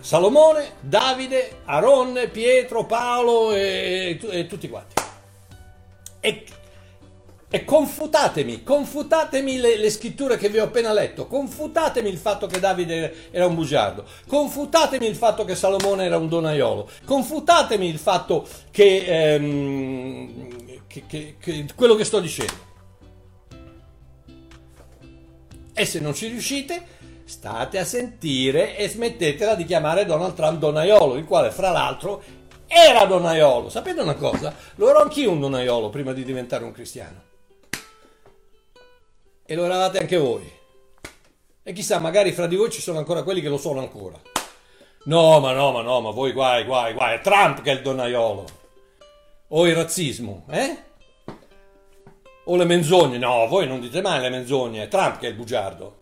Salomone, 0.00 0.74
Davide, 0.80 1.62
Aronne, 1.64 2.28
Pietro, 2.28 2.84
Paolo 2.84 3.52
e, 3.52 4.18
e, 4.20 4.38
e 4.38 4.46
tutti 4.46 4.68
quanti. 4.68 4.94
E 6.20 6.44
e 7.48 7.64
confutatemi, 7.64 8.64
confutatemi 8.64 9.58
le, 9.58 9.78
le, 9.78 9.90
scritture 9.90 10.36
che 10.36 10.48
vi 10.48 10.58
ho 10.58 10.64
appena 10.64 10.92
letto, 10.92 11.28
confutatemi 11.28 12.08
il 12.08 12.18
fatto 12.18 12.48
che 12.48 12.58
Davide 12.58 13.28
era 13.30 13.46
un 13.46 13.54
bugiardo, 13.54 14.04
confutatemi 14.26 15.06
il 15.06 15.14
fatto 15.14 15.44
che 15.44 15.54
Salomone 15.54 16.04
era 16.04 16.16
un 16.16 16.28
donaiolo, 16.28 16.88
confutatemi 17.04 17.88
il 17.88 17.98
fatto 17.98 18.48
che, 18.72 19.04
ehm, 19.06 20.86
che, 20.88 21.04
che, 21.06 21.36
che 21.38 21.66
quello 21.76 21.94
che 21.94 22.04
sto 22.04 22.18
dicendo. 22.18 22.64
E 25.72 25.84
se 25.84 26.00
non 26.00 26.14
ci 26.14 26.26
riuscite, 26.26 26.84
state 27.24 27.78
a 27.78 27.84
sentire 27.84 28.76
e 28.76 28.88
smettetela 28.88 29.54
di 29.54 29.64
chiamare 29.64 30.04
Donald 30.04 30.34
Trump 30.34 30.58
donaiolo, 30.58 31.14
il 31.14 31.24
quale 31.24 31.52
fra 31.52 31.70
l'altro 31.70 32.22
era 32.66 33.04
donaiolo. 33.04 33.68
Sapete 33.68 34.00
una 34.00 34.14
cosa? 34.14 34.52
Lo 34.76 34.88
ero 34.88 35.00
anch'io 35.00 35.30
un 35.30 35.38
donaiolo 35.38 35.90
prima 35.90 36.12
di 36.12 36.24
diventare 36.24 36.64
un 36.64 36.72
cristiano 36.72 37.34
e 39.46 39.54
lo 39.54 39.64
eravate 39.64 39.98
anche 39.98 40.16
voi. 40.16 40.52
E 41.62 41.72
chissà, 41.72 41.98
magari 41.98 42.32
fra 42.32 42.46
di 42.46 42.56
voi 42.56 42.70
ci 42.70 42.80
sono 42.80 42.98
ancora 42.98 43.22
quelli 43.22 43.40
che 43.40 43.48
lo 43.48 43.58
sono 43.58 43.80
ancora. 43.80 44.20
No, 45.04 45.40
ma 45.40 45.52
no, 45.52 45.72
ma 45.72 45.82
no, 45.82 46.00
ma 46.00 46.10
voi 46.10 46.32
guai, 46.32 46.64
guai, 46.64 46.92
guai, 46.92 47.16
è 47.16 47.20
Trump 47.20 47.62
che 47.62 47.70
è 47.70 47.74
il 47.74 47.82
donaiolo. 47.82 48.44
O 49.48 49.66
il 49.66 49.74
razzismo, 49.74 50.46
eh? 50.50 50.84
O 52.44 52.56
le 52.56 52.64
menzogne, 52.64 53.18
no, 53.18 53.46
voi 53.46 53.66
non 53.66 53.80
dite 53.80 54.02
mai 54.02 54.20
le 54.20 54.28
menzogne, 54.28 54.82
è 54.82 54.88
Trump 54.88 55.18
che 55.18 55.26
è 55.26 55.30
il 55.30 55.36
bugiardo. 55.36 55.98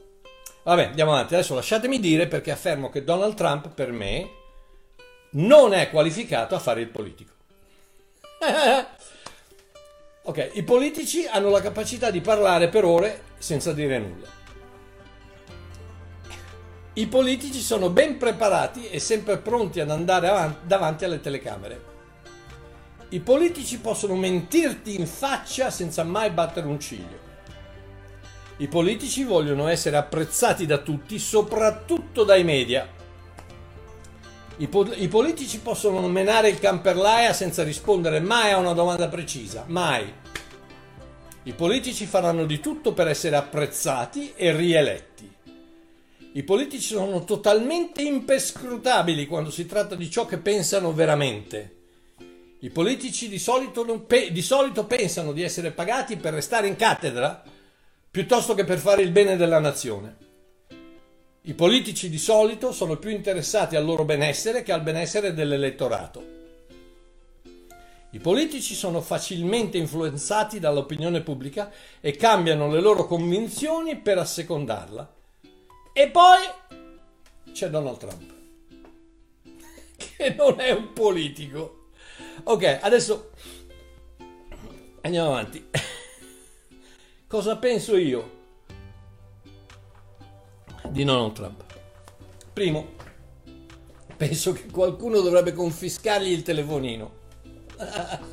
Vabbè, 0.62 0.86
andiamo 0.86 1.12
avanti, 1.12 1.34
adesso 1.34 1.54
lasciatemi 1.54 2.00
dire 2.00 2.26
perché 2.26 2.50
affermo 2.50 2.88
che 2.88 3.04
Donald 3.04 3.34
Trump 3.34 3.68
per 3.68 3.92
me 3.92 4.30
non 5.32 5.74
è 5.74 5.90
qualificato 5.90 6.54
a 6.54 6.58
fare 6.58 6.80
il 6.80 6.88
politico. 6.88 7.32
Ok, 10.26 10.52
i 10.54 10.62
politici 10.62 11.26
hanno 11.26 11.50
la 11.50 11.60
capacità 11.60 12.10
di 12.10 12.22
parlare 12.22 12.70
per 12.70 12.82
ore 12.86 13.24
senza 13.36 13.74
dire 13.74 13.98
nulla. 13.98 14.26
I 16.94 17.06
politici 17.08 17.60
sono 17.60 17.90
ben 17.90 18.16
preparati 18.16 18.88
e 18.88 19.00
sempre 19.00 19.36
pronti 19.36 19.80
ad 19.80 19.90
andare 19.90 20.28
avanti, 20.28 20.66
davanti 20.66 21.04
alle 21.04 21.20
telecamere. 21.20 21.84
I 23.10 23.20
politici 23.20 23.78
possono 23.80 24.14
mentirti 24.16 24.98
in 24.98 25.06
faccia 25.06 25.68
senza 25.68 26.04
mai 26.04 26.30
battere 26.30 26.68
un 26.68 26.80
ciglio. 26.80 27.18
I 28.56 28.68
politici 28.68 29.24
vogliono 29.24 29.68
essere 29.68 29.98
apprezzati 29.98 30.64
da 30.64 30.78
tutti, 30.78 31.18
soprattutto 31.18 32.24
dai 32.24 32.44
media. 32.44 32.88
I, 34.58 34.68
po- 34.68 34.92
I, 34.94 35.08
politici 35.08 35.58
possono 35.58 36.06
menare 36.06 36.48
il 36.48 36.60
camperlaia 36.60 37.32
senza 37.32 37.64
rispondere 37.64 38.20
mai 38.20 38.52
a 38.52 38.58
una 38.58 38.72
domanda 38.72 39.08
precisa, 39.08 39.64
mai. 39.66 40.12
I 41.42 41.52
politici 41.52 42.06
faranno 42.06 42.46
di 42.46 42.60
tutto 42.60 42.92
per 42.92 43.08
essere 43.08 43.34
apprezzati 43.34 44.32
e 44.36 44.54
rieletti. 44.54 45.32
I 46.34 46.42
politici 46.44 46.94
sono 46.94 47.24
totalmente 47.24 48.02
impescrutabili 48.02 49.26
quando 49.26 49.50
si 49.50 49.66
tratta 49.66 49.96
di 49.96 50.08
ciò 50.08 50.24
che 50.24 50.38
pensano 50.38 50.92
veramente. 50.92 51.76
I 52.60 52.70
politici 52.70 53.28
di 53.28 53.38
solito, 53.38 53.84
pe- 54.00 54.30
di 54.30 54.42
solito 54.42 54.86
pensano 54.86 55.32
di 55.32 55.42
essere 55.42 55.72
pagati 55.72 56.16
per 56.16 56.32
restare 56.32 56.68
in 56.68 56.76
cattedra 56.76 57.42
piuttosto 58.08 58.54
che 58.54 58.64
per 58.64 58.78
fare 58.78 59.02
il 59.02 59.10
bene 59.10 59.36
della 59.36 59.58
nazione. 59.58 60.23
I 61.46 61.52
politici 61.52 62.08
di 62.08 62.16
solito 62.16 62.72
sono 62.72 62.96
più 62.96 63.10
interessati 63.10 63.76
al 63.76 63.84
loro 63.84 64.06
benessere 64.06 64.62
che 64.62 64.72
al 64.72 64.80
benessere 64.80 65.34
dell'elettorato. 65.34 66.32
I 68.12 68.18
politici 68.18 68.74
sono 68.74 69.02
facilmente 69.02 69.76
influenzati 69.76 70.58
dall'opinione 70.58 71.20
pubblica 71.20 71.70
e 72.00 72.16
cambiano 72.16 72.70
le 72.70 72.80
loro 72.80 73.04
convinzioni 73.06 73.98
per 73.98 74.16
assecondarla. 74.16 75.14
E 75.92 76.08
poi 76.08 76.38
c'è 77.52 77.68
Donald 77.68 77.98
Trump, 77.98 78.32
che 80.16 80.34
non 80.38 80.60
è 80.60 80.70
un 80.70 80.94
politico. 80.94 81.88
Ok, 82.44 82.78
adesso 82.80 83.32
andiamo 85.02 85.28
avanti. 85.28 85.62
Cosa 87.28 87.58
penso 87.58 87.98
io 87.98 88.43
di 90.94 91.02
Donald 91.02 91.32
Trump. 91.32 91.64
Primo, 92.52 92.92
penso 94.16 94.52
che 94.52 94.66
qualcuno 94.70 95.20
dovrebbe 95.22 95.52
confiscargli 95.52 96.30
il 96.30 96.44
telefonino. 96.44 97.10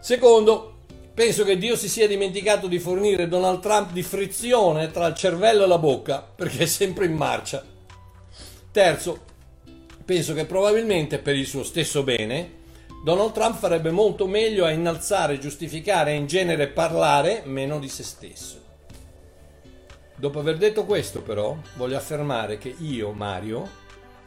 Secondo, 0.00 0.78
penso 1.14 1.44
che 1.44 1.56
Dio 1.56 1.76
si 1.76 1.88
sia 1.88 2.08
dimenticato 2.08 2.66
di 2.66 2.80
fornire 2.80 3.28
Donald 3.28 3.60
Trump 3.60 3.92
di 3.92 4.02
frizione 4.02 4.90
tra 4.90 5.06
il 5.06 5.14
cervello 5.14 5.62
e 5.62 5.66
la 5.68 5.78
bocca, 5.78 6.20
perché 6.20 6.64
è 6.64 6.66
sempre 6.66 7.06
in 7.06 7.14
marcia. 7.14 7.64
Terzo, 8.72 9.20
penso 10.04 10.34
che 10.34 10.46
probabilmente 10.46 11.20
per 11.20 11.36
il 11.36 11.46
suo 11.46 11.62
stesso 11.62 12.02
bene 12.02 12.62
Donald 13.04 13.30
Trump 13.32 13.56
farebbe 13.56 13.92
molto 13.92 14.26
meglio 14.26 14.64
a 14.64 14.70
innalzare, 14.70 15.38
giustificare 15.38 16.10
e 16.10 16.16
in 16.16 16.26
genere 16.26 16.66
parlare 16.66 17.42
meno 17.44 17.78
di 17.78 17.88
se 17.88 18.02
stesso. 18.02 18.63
Dopo 20.16 20.38
aver 20.38 20.56
detto 20.56 20.84
questo 20.84 21.22
però, 21.22 21.56
voglio 21.76 21.96
affermare 21.96 22.56
che 22.56 22.74
io, 22.78 23.10
Mario, 23.10 23.68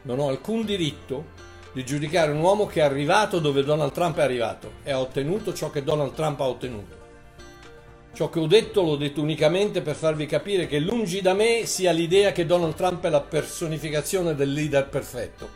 non 0.02 0.20
ho 0.20 0.28
alcun 0.28 0.66
diritto 0.66 1.46
di 1.72 1.86
giudicare 1.86 2.32
un 2.32 2.40
uomo 2.40 2.66
che 2.66 2.82
è 2.82 2.84
arrivato 2.84 3.40
dove 3.40 3.64
Donald 3.64 3.92
Trump 3.92 4.18
è 4.18 4.24
arrivato 4.24 4.72
e 4.84 4.92
ha 4.92 5.00
ottenuto 5.00 5.54
ciò 5.54 5.70
che 5.70 5.84
Donald 5.84 6.14
Trump 6.14 6.40
ha 6.42 6.48
ottenuto. 6.48 7.06
Ciò 8.14 8.30
che 8.30 8.40
ho 8.40 8.48
detto 8.48 8.82
l'ho 8.82 8.96
detto 8.96 9.22
unicamente 9.22 9.82
per 9.82 9.96
farvi 9.96 10.26
capire 10.26 10.66
che 10.66 10.80
lungi 10.80 11.22
da 11.22 11.34
me 11.34 11.66
sia 11.66 11.92
l'idea 11.92 12.32
che 12.32 12.48
Donald 12.48 12.74
Trump 12.74 13.06
è 13.06 13.10
la 13.10 13.22
personificazione 13.22 14.36
del 14.36 14.52
leader 14.52 14.90
perfetto. 14.90 15.50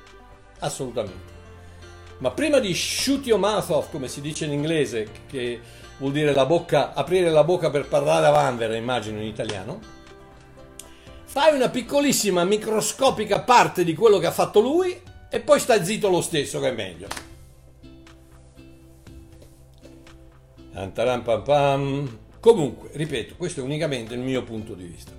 Assolutamente. 0.60 1.39
Ma 2.20 2.30
prima 2.30 2.60
di 2.60 2.74
shoot 2.76 3.26
your 3.26 3.39
mouth 3.39 3.70
off, 3.70 3.89
come 3.89 4.08
si 4.08 4.22
dice 4.22 4.46
in 4.46 4.52
inglese, 4.52 5.08
che 5.28 5.60
vuol 5.98 6.12
dire 6.12 6.34
la 6.34 6.46
bocca, 6.46 6.94
aprire 6.94 7.32
la 7.32 7.44
bocca 7.44 7.72
per 7.72 7.88
parlare 7.88 8.28
a 8.28 8.30
vanvera, 8.30 8.76
immagino 8.76 9.17
in 9.17 9.26
italiano, 9.26 9.80
fai 11.32 11.56
una 11.56 11.70
piccolissima, 11.70 12.44
microscopica 12.44 13.39
parte 13.39 13.86
di 13.86 13.96
quello 13.96 14.17
che 14.17 14.26
ha 14.26 14.32
fatto 14.32 14.60
lui 14.60 15.02
e 15.30 15.39
poi 15.39 15.62
stai 15.62 15.86
zitto 15.86 16.10
lo 16.10 16.20
stesso, 16.20 16.60
che 16.60 16.67
è 16.67 16.74
meglio. 16.74 17.08
Comunque, 22.41 22.89
ripeto, 22.91 23.36
questo 23.38 23.62
è 23.62 23.63
unicamente 23.63 24.13
il 24.13 24.20
mio 24.20 24.44
punto 24.44 24.74
di 24.74 24.84
vista. 24.84 25.13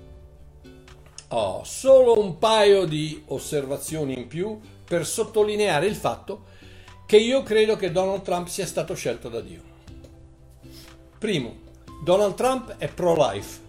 Ho 1.28 1.64
solo 1.64 2.20
un 2.20 2.36
paio 2.36 2.84
di 2.84 3.22
osservazioni 3.28 4.12
in 4.12 4.26
più 4.26 4.60
per 4.84 5.06
sottolineare 5.06 5.86
il 5.86 5.94
fatto 5.94 6.44
che 7.06 7.16
io 7.16 7.42
credo 7.42 7.76
che 7.76 7.90
Donald 7.90 8.20
Trump 8.20 8.48
sia 8.48 8.66
stato 8.66 8.92
scelto 8.94 9.30
da 9.30 9.40
Dio. 9.40 9.62
Primo, 11.18 11.56
Donald 12.04 12.34
Trump 12.34 12.76
è 12.76 12.88
pro-life, 12.88 13.60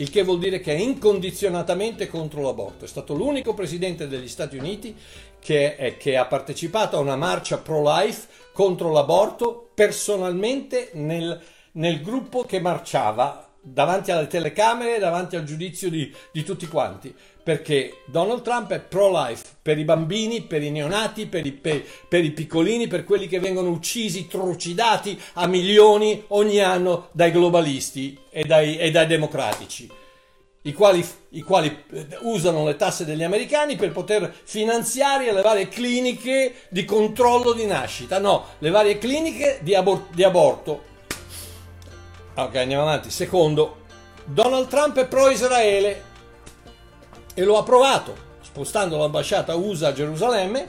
il 0.00 0.10
che 0.10 0.22
vuol 0.22 0.38
dire 0.38 0.60
che 0.60 0.74
è 0.74 0.78
incondizionatamente 0.78 2.08
contro 2.08 2.42
l'aborto. 2.42 2.84
È 2.84 2.88
stato 2.88 3.14
l'unico 3.14 3.54
presidente 3.54 4.08
degli 4.08 4.28
Stati 4.28 4.56
Uniti 4.56 4.94
che, 5.38 5.76
è, 5.76 5.96
che 5.96 6.16
ha 6.16 6.26
partecipato 6.26 6.96
a 6.96 7.00
una 7.00 7.16
marcia 7.16 7.58
pro-life 7.58 8.28
contro 8.52 8.92
l'aborto 8.92 9.70
personalmente 9.74 10.90
nel 10.94 11.40
nel 11.72 12.00
gruppo 12.02 12.42
che 12.42 12.60
marciava 12.60 13.48
davanti 13.62 14.10
alle 14.10 14.26
telecamere, 14.26 14.98
davanti 14.98 15.36
al 15.36 15.44
giudizio 15.44 15.90
di, 15.90 16.12
di, 16.32 16.42
tutti 16.42 16.66
quanti, 16.66 17.14
perché 17.42 18.02
Donald 18.06 18.42
Trump 18.42 18.70
è 18.70 18.80
pro-life 18.80 19.44
per 19.62 19.78
i 19.78 19.84
bambini, 19.84 20.42
per 20.42 20.62
i 20.62 20.70
neonati, 20.70 21.26
per 21.26 21.46
i, 21.46 21.52
per, 21.52 21.82
per 22.08 22.24
i 22.24 22.30
piccolini, 22.30 22.86
per 22.86 23.04
quelli 23.04 23.26
che 23.26 23.40
vengono 23.40 23.70
uccisi, 23.70 24.26
trucidati 24.26 25.20
a 25.34 25.46
milioni 25.46 26.24
ogni 26.28 26.60
anno 26.60 27.08
dai 27.12 27.30
globalisti 27.30 28.18
e 28.30 28.44
dai, 28.44 28.76
e 28.78 28.90
dai 28.90 29.06
democratici. 29.06 29.90
I 30.62 30.72
quali, 30.74 31.06
I 31.30 31.40
quali, 31.40 31.84
eh, 31.92 32.06
usano 32.20 32.66
le 32.66 32.76
tasse 32.76 33.06
degli 33.06 33.22
americani 33.22 33.76
per 33.76 33.92
poter 33.92 34.34
finanziare 34.44 35.32
le 35.32 35.40
varie 35.40 35.68
cliniche 35.68 36.54
di 36.68 36.84
controllo 36.84 37.52
di 37.52 37.64
nascita, 37.64 38.18
no, 38.18 38.44
le 38.58 38.70
varie 38.70 38.98
cliniche 38.98 39.60
di, 39.62 39.74
abor- 39.74 40.12
di 40.12 40.22
aborto 40.22 40.88
Ok, 42.40 42.54
andiamo 42.56 42.84
avanti. 42.84 43.10
Secondo, 43.10 43.78
Donald 44.24 44.68
Trump 44.68 44.96
è 44.98 45.06
pro-Israele 45.06 46.04
e 47.40 47.44
lo 47.44 47.56
ha 47.56 47.62
provato, 47.62 48.14
spostando 48.42 48.98
l'ambasciata 48.98 49.54
USA 49.54 49.88
a 49.88 49.92
Gerusalemme, 49.94 50.68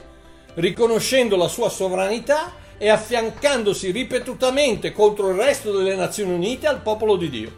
riconoscendo 0.54 1.36
la 1.36 1.46
sua 1.46 1.68
sovranità 1.68 2.54
e 2.78 2.88
affiancandosi 2.88 3.90
ripetutamente 3.90 4.92
contro 4.92 5.28
il 5.28 5.36
resto 5.36 5.70
delle 5.70 5.94
Nazioni 5.94 6.32
Unite 6.32 6.66
al 6.66 6.80
popolo 6.80 7.16
di 7.16 7.28
Dio, 7.28 7.52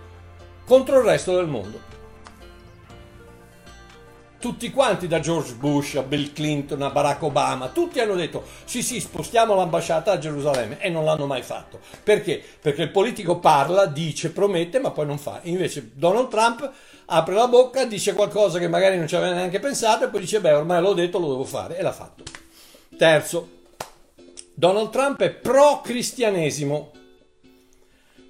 contro 0.67 0.99
il 0.99 1.05
resto 1.05 1.37
del 1.37 1.47
mondo 1.47 1.94
tutti 4.45 4.71
quanti 4.71 5.09
da 5.09 5.21
George 5.21 5.55
Bush 5.55 5.95
a 5.95 6.03
Bill 6.03 6.35
Clinton 6.35 6.83
a 6.83 6.91
Barack 6.91 7.23
Obama, 7.23 7.69
tutti 7.69 7.99
hanno 7.99 8.15
detto 8.15 8.45
sì 8.67 8.83
sì 8.83 9.01
spostiamo 9.01 9.55
l'ambasciata 9.55 10.13
a 10.13 10.19
Gerusalemme 10.19 10.79
e 10.81 10.91
non 10.91 11.07
l'hanno 11.07 11.25
mai 11.25 11.41
fatto. 11.41 11.81
Perché? 12.03 12.45
Perché 12.61 12.83
il 12.83 12.91
politico 12.91 13.39
parla, 13.39 13.87
dice, 13.87 14.33
promette 14.33 14.81
ma 14.81 14.91
poi 14.91 15.07
non 15.07 15.17
fa. 15.17 15.41
Invece 15.45 15.93
Donald 15.95 16.29
Trump 16.29 16.71
apre 17.07 17.35
la 17.35 17.49
bocca, 17.49 17.87
dice 17.87 18.13
qualcosa 18.13 18.59
che 18.59 18.69
magari 18.69 18.99
non 18.99 19.09
ci 19.09 19.17
aveva 19.17 19.33
neanche 19.33 19.61
pensato 19.61 20.05
e 20.05 20.09
poi 20.09 20.21
dice 20.21 20.43
beh 20.43 20.53
ormai 20.53 20.83
l'ho 20.83 20.93
detto, 20.93 21.19
lo 21.19 21.31
devo 21.31 21.45
fare 21.45 21.79
e 21.79 21.83
l'ha 21.83 21.93
fatto. 21.93 22.25
Terzo, 22.99 23.49
Donald 24.53 24.91
Trump 24.91 25.23
è 25.23 25.31
pro-cristianesimo 25.31 26.93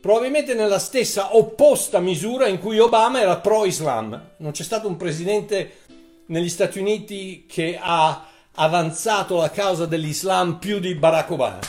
probabilmente 0.04 0.52
nella 0.52 0.78
stessa 0.78 1.34
opposta 1.34 1.98
misura 1.98 2.46
in 2.46 2.58
cui 2.58 2.78
Obama 2.78 3.22
era 3.22 3.38
pro-Islam. 3.38 4.32
Non 4.36 4.52
c'è 4.52 4.62
stato 4.62 4.86
un 4.86 4.98
presidente 4.98 5.78
negli 6.26 6.48
Stati 6.48 6.78
Uniti 6.78 7.44
che 7.46 7.78
ha 7.80 8.28
avanzato 8.52 9.36
la 9.36 9.50
causa 9.50 9.86
dell'Islam 9.86 10.58
più 10.58 10.78
di 10.78 10.94
Barack 10.94 11.30
Obama. 11.30 11.60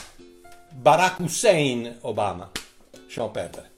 Barack 0.72 1.20
Hussein 1.20 1.98
Obama. 2.02 2.50
Lasciamo 2.92 3.30
perdere. 3.30 3.72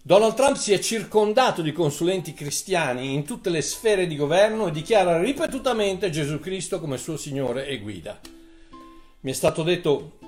Donald 0.00 0.34
Trump 0.34 0.56
si 0.56 0.72
è 0.72 0.78
circondato 0.78 1.62
di 1.62 1.72
consulenti 1.72 2.34
cristiani 2.34 3.14
in 3.14 3.24
tutte 3.24 3.48
le 3.48 3.62
sfere 3.62 4.06
di 4.06 4.16
governo 4.16 4.66
e 4.66 4.70
dichiara 4.70 5.18
ripetutamente 5.18 6.10
Gesù 6.10 6.38
Cristo 6.40 6.78
come 6.78 6.98
suo 6.98 7.16
Signore 7.16 7.66
e 7.66 7.78
guida. 7.78 8.20
Mi 9.20 9.30
è 9.30 9.34
stato 9.34 9.62
detto 9.62 10.18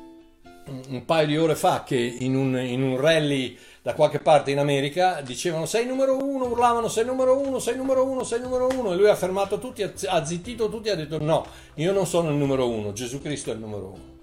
un 0.89 1.05
paio 1.05 1.27
di 1.27 1.37
ore 1.37 1.55
fa 1.55 1.85
che 1.85 1.97
in 1.97 2.35
un, 2.35 2.59
in 2.59 2.83
un 2.83 2.99
rally 2.99 3.57
da 3.87 3.95
qualche 3.95 4.19
parte 4.19 4.51
in 4.51 4.59
America 4.59 5.21
dicevano 5.21 5.65
sei 5.65 5.87
numero 5.87 6.17
uno, 6.21 6.47
urlavano 6.47 6.89
sei 6.89 7.05
numero 7.05 7.39
uno, 7.39 7.61
sei 7.61 7.77
numero 7.77 8.05
uno, 8.05 8.25
sei 8.25 8.41
numero 8.41 8.67
uno 8.67 8.93
e 8.93 8.97
lui 8.97 9.09
ha 9.09 9.15
fermato 9.15 9.61
tutti, 9.61 9.85
ha 9.85 10.25
zittito 10.25 10.69
tutti 10.69 10.89
e 10.89 10.91
ha 10.91 10.97
detto 10.97 11.23
no, 11.23 11.47
io 11.75 11.93
non 11.93 12.05
sono 12.05 12.31
il 12.31 12.35
numero 12.35 12.69
uno, 12.69 12.93
Gesù 12.93 13.23
Cristo 13.23 13.53
è 13.53 13.55
il 13.55 13.61
numero 13.61 13.87
uno. 13.87 14.15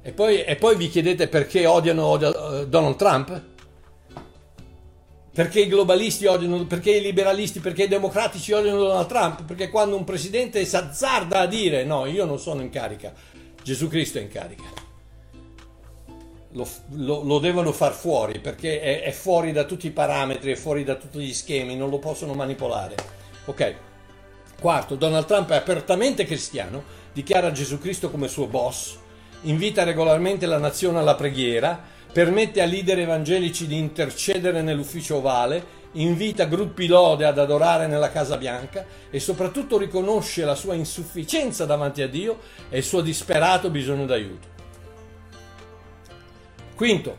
E 0.00 0.12
poi, 0.12 0.42
e 0.42 0.56
poi 0.56 0.76
vi 0.76 0.88
chiedete 0.88 1.28
perché 1.28 1.66
odiano 1.66 2.06
odia, 2.06 2.30
uh, 2.30 2.64
Donald 2.64 2.96
Trump? 2.96 3.42
Perché 5.34 5.60
i 5.60 5.68
globalisti 5.68 6.24
odiano, 6.24 6.64
perché 6.64 6.92
i 6.92 7.02
liberalisti, 7.02 7.60
perché 7.60 7.82
i 7.82 7.88
democratici 7.88 8.52
odiano 8.52 8.78
Donald 8.78 9.08
Trump? 9.08 9.44
Perché 9.44 9.68
quando 9.68 9.94
un 9.96 10.04
presidente 10.04 10.64
si 10.64 10.74
azzarda 10.74 11.40
a 11.40 11.46
dire 11.46 11.84
no, 11.84 12.06
io 12.06 12.24
non 12.24 12.38
sono 12.38 12.62
in 12.62 12.70
carica, 12.70 13.12
Gesù 13.62 13.88
Cristo 13.88 14.16
è 14.16 14.22
in 14.22 14.28
carica 14.28 14.79
lo, 16.52 16.68
lo, 16.94 17.22
lo, 17.22 17.38
devono 17.38 17.70
far 17.72 17.92
fuori 17.92 18.40
perché 18.40 18.80
è, 18.80 19.02
è, 19.02 19.10
fuori 19.12 19.52
da 19.52 19.64
tutti 19.64 19.86
i 19.86 19.92
parametri, 19.92 20.52
è 20.52 20.56
fuori 20.56 20.82
da 20.82 20.96
tutti 20.96 21.18
gli 21.18 21.32
schemi, 21.32 21.76
non 21.76 21.90
lo 21.90 21.98
possono 21.98 22.32
manipolare. 22.32 22.94
Ok. 23.44 23.74
Quarto, 24.60 24.94
Donald 24.96 25.26
Trump 25.26 25.50
è 25.50 25.56
apertamente 25.56 26.24
cristiano, 26.24 26.82
dichiara 27.12 27.52
Gesù 27.52 27.78
Cristo 27.78 28.10
come 28.10 28.28
suo 28.28 28.46
boss, 28.46 28.98
invita 29.42 29.84
regolarmente 29.84 30.44
la 30.46 30.58
nazione 30.58 30.98
alla 30.98 31.14
preghiera, 31.14 31.80
permette 32.12 32.60
a 32.60 32.66
leader 32.66 32.98
evangelici 32.98 33.66
di 33.66 33.78
intercedere 33.78 34.60
nell'ufficio 34.60 35.16
ovale, 35.16 35.78
invita 35.92 36.44
gruppi 36.44 36.86
lode 36.86 37.24
ad 37.24 37.38
adorare 37.38 37.86
nella 37.86 38.10
Casa 38.10 38.36
Bianca 38.36 38.84
e 39.08 39.18
soprattutto 39.18 39.78
riconosce 39.78 40.44
la 40.44 40.54
sua 40.54 40.74
insufficienza 40.74 41.64
davanti 41.64 42.02
a 42.02 42.08
Dio 42.08 42.38
e 42.68 42.78
il 42.78 42.84
suo 42.84 43.00
disperato 43.00 43.70
bisogno 43.70 44.04
d'aiuto. 44.04 44.59
Quinto, 46.80 47.14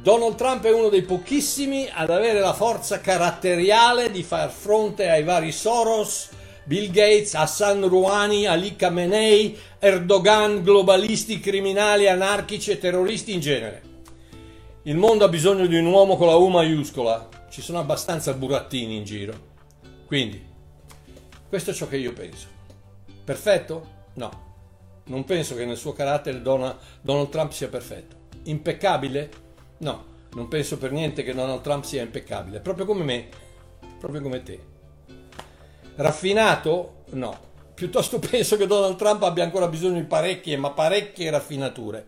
Donald 0.00 0.36
Trump 0.36 0.64
è 0.64 0.72
uno 0.72 0.88
dei 0.88 1.02
pochissimi 1.02 1.88
ad 1.92 2.08
avere 2.08 2.38
la 2.38 2.52
forza 2.52 3.00
caratteriale 3.00 4.12
di 4.12 4.22
far 4.22 4.48
fronte 4.48 5.10
ai 5.10 5.24
vari 5.24 5.50
Soros, 5.50 6.28
Bill 6.62 6.92
Gates, 6.92 7.34
Hassan 7.34 7.88
Rouhani, 7.88 8.46
Ali 8.46 8.76
Khamenei, 8.76 9.58
Erdogan, 9.80 10.62
globalisti, 10.62 11.40
criminali, 11.40 12.06
anarchici 12.06 12.70
e 12.70 12.78
terroristi 12.78 13.32
in 13.32 13.40
genere. 13.40 13.82
Il 14.82 14.98
mondo 14.98 15.24
ha 15.24 15.28
bisogno 15.28 15.66
di 15.66 15.76
un 15.76 15.86
uomo 15.86 16.16
con 16.16 16.28
la 16.28 16.36
U 16.36 16.46
maiuscola. 16.46 17.28
Ci 17.50 17.60
sono 17.60 17.80
abbastanza 17.80 18.34
burattini 18.34 18.98
in 18.98 19.02
giro. 19.02 19.34
Quindi, 20.06 20.40
questo 21.48 21.72
è 21.72 21.74
ciò 21.74 21.88
che 21.88 21.96
io 21.96 22.12
penso. 22.12 22.46
Perfetto? 23.24 23.86
No. 24.14 24.42
Non 25.06 25.24
penso 25.24 25.56
che 25.56 25.64
nel 25.64 25.76
suo 25.76 25.92
carattere 25.92 26.40
Donald 26.40 27.28
Trump 27.30 27.50
sia 27.50 27.66
perfetto. 27.66 28.22
Impeccabile? 28.44 29.30
No, 29.78 30.04
non 30.34 30.48
penso 30.48 30.78
per 30.78 30.92
niente 30.92 31.22
che 31.22 31.34
Donald 31.34 31.62
Trump 31.62 31.84
sia 31.84 32.02
impeccabile, 32.02 32.60
proprio 32.60 32.86
come 32.86 33.04
me, 33.04 33.28
proprio 33.98 34.20
come 34.20 34.42
te. 34.42 34.60
Raffinato? 35.96 37.04
No. 37.10 37.52
Piuttosto 37.74 38.18
penso 38.20 38.56
che 38.56 38.66
Donald 38.66 38.96
Trump 38.96 39.22
abbia 39.22 39.44
ancora 39.44 39.68
bisogno 39.68 40.00
di 40.00 40.06
parecchie, 40.06 40.56
ma 40.56 40.70
parecchie 40.70 41.30
raffinature. 41.30 42.06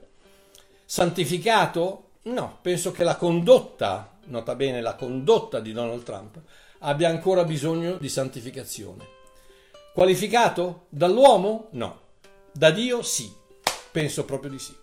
Santificato? 0.85 2.03
No, 2.22 2.59
penso 2.61 2.92
che 2.92 3.05
la 3.05 3.16
condotta, 3.16 4.18
nota 4.25 4.55
bene 4.55 4.81
la 4.81 4.94
condotta 4.94 5.61
di 5.61 5.72
Donald 5.72 6.03
Trump, 6.03 6.40
abbia 6.81 7.09
ancora 7.09 7.44
bisogno 7.44 7.96
di 7.96 8.09
santificazione. 8.09 9.14
Qualificato? 9.94 10.87
Dall'uomo? 10.88 11.68
No. 11.72 12.01
Da 12.53 12.70
Dio? 12.70 13.03
Sì. 13.03 13.33
Penso 13.90 14.25
proprio 14.25 14.51
di 14.51 14.59
sì. 14.59 14.75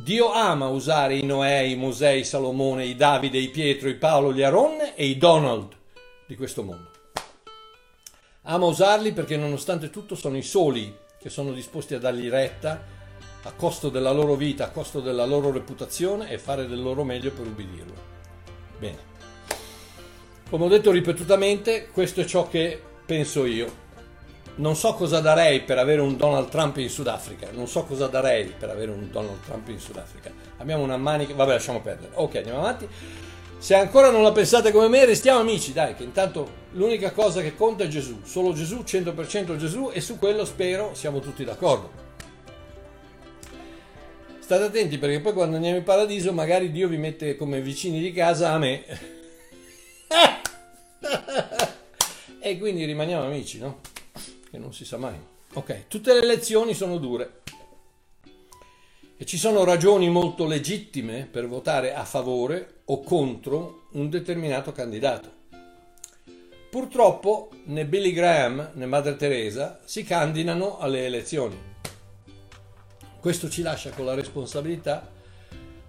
Dio 0.00 0.30
ama 0.30 0.68
usare 0.68 1.16
i 1.16 1.24
Noè, 1.24 1.58
i 1.58 1.74
Mosè, 1.74 2.10
i 2.10 2.24
Salomone, 2.24 2.84
i 2.84 2.94
Davide, 2.94 3.38
i 3.38 3.48
Pietro, 3.48 3.88
i 3.88 3.96
Paolo, 3.96 4.32
gli 4.32 4.42
Aaron 4.42 4.92
e 4.94 5.06
i 5.06 5.18
Donald 5.18 5.74
di 6.24 6.36
questo 6.36 6.62
mondo. 6.62 6.90
Ama 8.42 8.66
usarli 8.66 9.12
perché 9.12 9.36
nonostante 9.36 9.90
tutto 9.90 10.14
sono 10.14 10.36
i 10.36 10.42
soli 10.42 10.96
che 11.20 11.28
sono 11.30 11.52
disposti 11.52 11.94
a 11.94 11.98
dargli 11.98 12.28
retta 12.28 12.80
a 13.42 13.52
costo 13.52 13.88
della 13.88 14.12
loro 14.12 14.36
vita, 14.36 14.66
a 14.66 14.70
costo 14.70 15.00
della 15.00 15.26
loro 15.26 15.50
reputazione 15.50 16.30
e 16.30 16.38
fare 16.38 16.68
del 16.68 16.80
loro 16.80 17.02
meglio 17.02 17.32
per 17.32 17.46
ubbidirlo. 17.46 17.94
Bene. 18.78 18.98
Come 20.48 20.64
ho 20.64 20.68
detto 20.68 20.92
ripetutamente, 20.92 21.88
questo 21.88 22.20
è 22.20 22.24
ciò 22.24 22.48
che 22.48 22.80
penso 23.04 23.44
io. 23.44 23.86
Non 24.58 24.74
so 24.74 24.94
cosa 24.94 25.20
darei 25.20 25.60
per 25.60 25.78
avere 25.78 26.00
un 26.00 26.16
Donald 26.16 26.48
Trump 26.48 26.78
in 26.78 26.90
Sudafrica. 26.90 27.48
Non 27.52 27.68
so 27.68 27.84
cosa 27.84 28.08
darei 28.08 28.52
per 28.58 28.70
avere 28.70 28.90
un 28.90 29.08
Donald 29.10 29.40
Trump 29.44 29.68
in 29.68 29.78
Sudafrica. 29.78 30.32
Abbiamo 30.56 30.82
una 30.82 30.96
manica. 30.96 31.32
Vabbè, 31.34 31.52
lasciamo 31.52 31.80
perdere. 31.80 32.10
Ok, 32.14 32.36
andiamo 32.36 32.58
avanti. 32.58 32.88
Se 33.58 33.74
ancora 33.74 34.10
non 34.10 34.22
la 34.22 34.32
pensate 34.32 34.72
come 34.72 34.88
me, 34.88 35.04
restiamo 35.04 35.40
amici, 35.40 35.72
dai, 35.72 35.94
che 35.94 36.04
intanto 36.04 36.66
l'unica 36.72 37.12
cosa 37.12 37.40
che 37.40 37.54
conta 37.54 37.84
è 37.84 37.88
Gesù. 37.88 38.20
Solo 38.24 38.52
Gesù, 38.52 38.82
100% 38.86 39.56
Gesù, 39.56 39.90
e 39.92 40.00
su 40.00 40.18
quello 40.18 40.44
spero 40.44 40.90
siamo 40.94 41.20
tutti 41.20 41.44
d'accordo. 41.44 42.06
State 44.38 44.64
attenti 44.64 44.98
perché 44.98 45.20
poi 45.20 45.34
quando 45.34 45.56
andiamo 45.56 45.76
in 45.76 45.82
paradiso 45.82 46.32
magari 46.32 46.72
Dio 46.72 46.88
vi 46.88 46.96
mette 46.96 47.36
come 47.36 47.60
vicini 47.60 48.00
di 48.00 48.12
casa 48.12 48.52
a 48.52 48.58
me. 48.58 48.84
e 52.40 52.58
quindi 52.58 52.84
rimaniamo 52.84 53.24
amici, 53.24 53.58
no? 53.58 53.80
Che 54.50 54.58
non 54.58 54.72
si 54.72 54.84
sa 54.84 54.96
mai. 54.96 55.18
Ok, 55.54 55.86
tutte 55.88 56.12
le 56.12 56.20
elezioni 56.20 56.74
sono 56.74 56.98
dure 56.98 57.42
e 59.16 59.24
ci 59.24 59.36
sono 59.36 59.64
ragioni 59.64 60.08
molto 60.08 60.46
legittime 60.46 61.26
per 61.30 61.48
votare 61.48 61.94
a 61.94 62.04
favore 62.04 62.82
o 62.86 63.00
contro 63.00 63.88
un 63.92 64.08
determinato 64.08 64.72
candidato. 64.72 65.36
Purtroppo 66.70 67.50
né 67.64 67.86
Billy 67.86 68.12
Graham 68.12 68.72
né 68.74 68.86
Madre 68.86 69.16
Teresa 69.16 69.80
si 69.84 70.04
candidano 70.04 70.78
alle 70.78 71.06
elezioni. 71.06 71.58
Questo 73.20 73.48
ci 73.48 73.62
lascia 73.62 73.90
con 73.90 74.04
la 74.04 74.14
responsabilità 74.14 75.10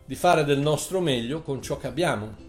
di 0.05 0.15
fare 0.15 0.43
del 0.43 0.59
nostro 0.59 0.99
meglio 0.99 1.41
con 1.41 1.61
ciò 1.61 1.77
che 1.77 1.87
abbiamo 1.87 2.47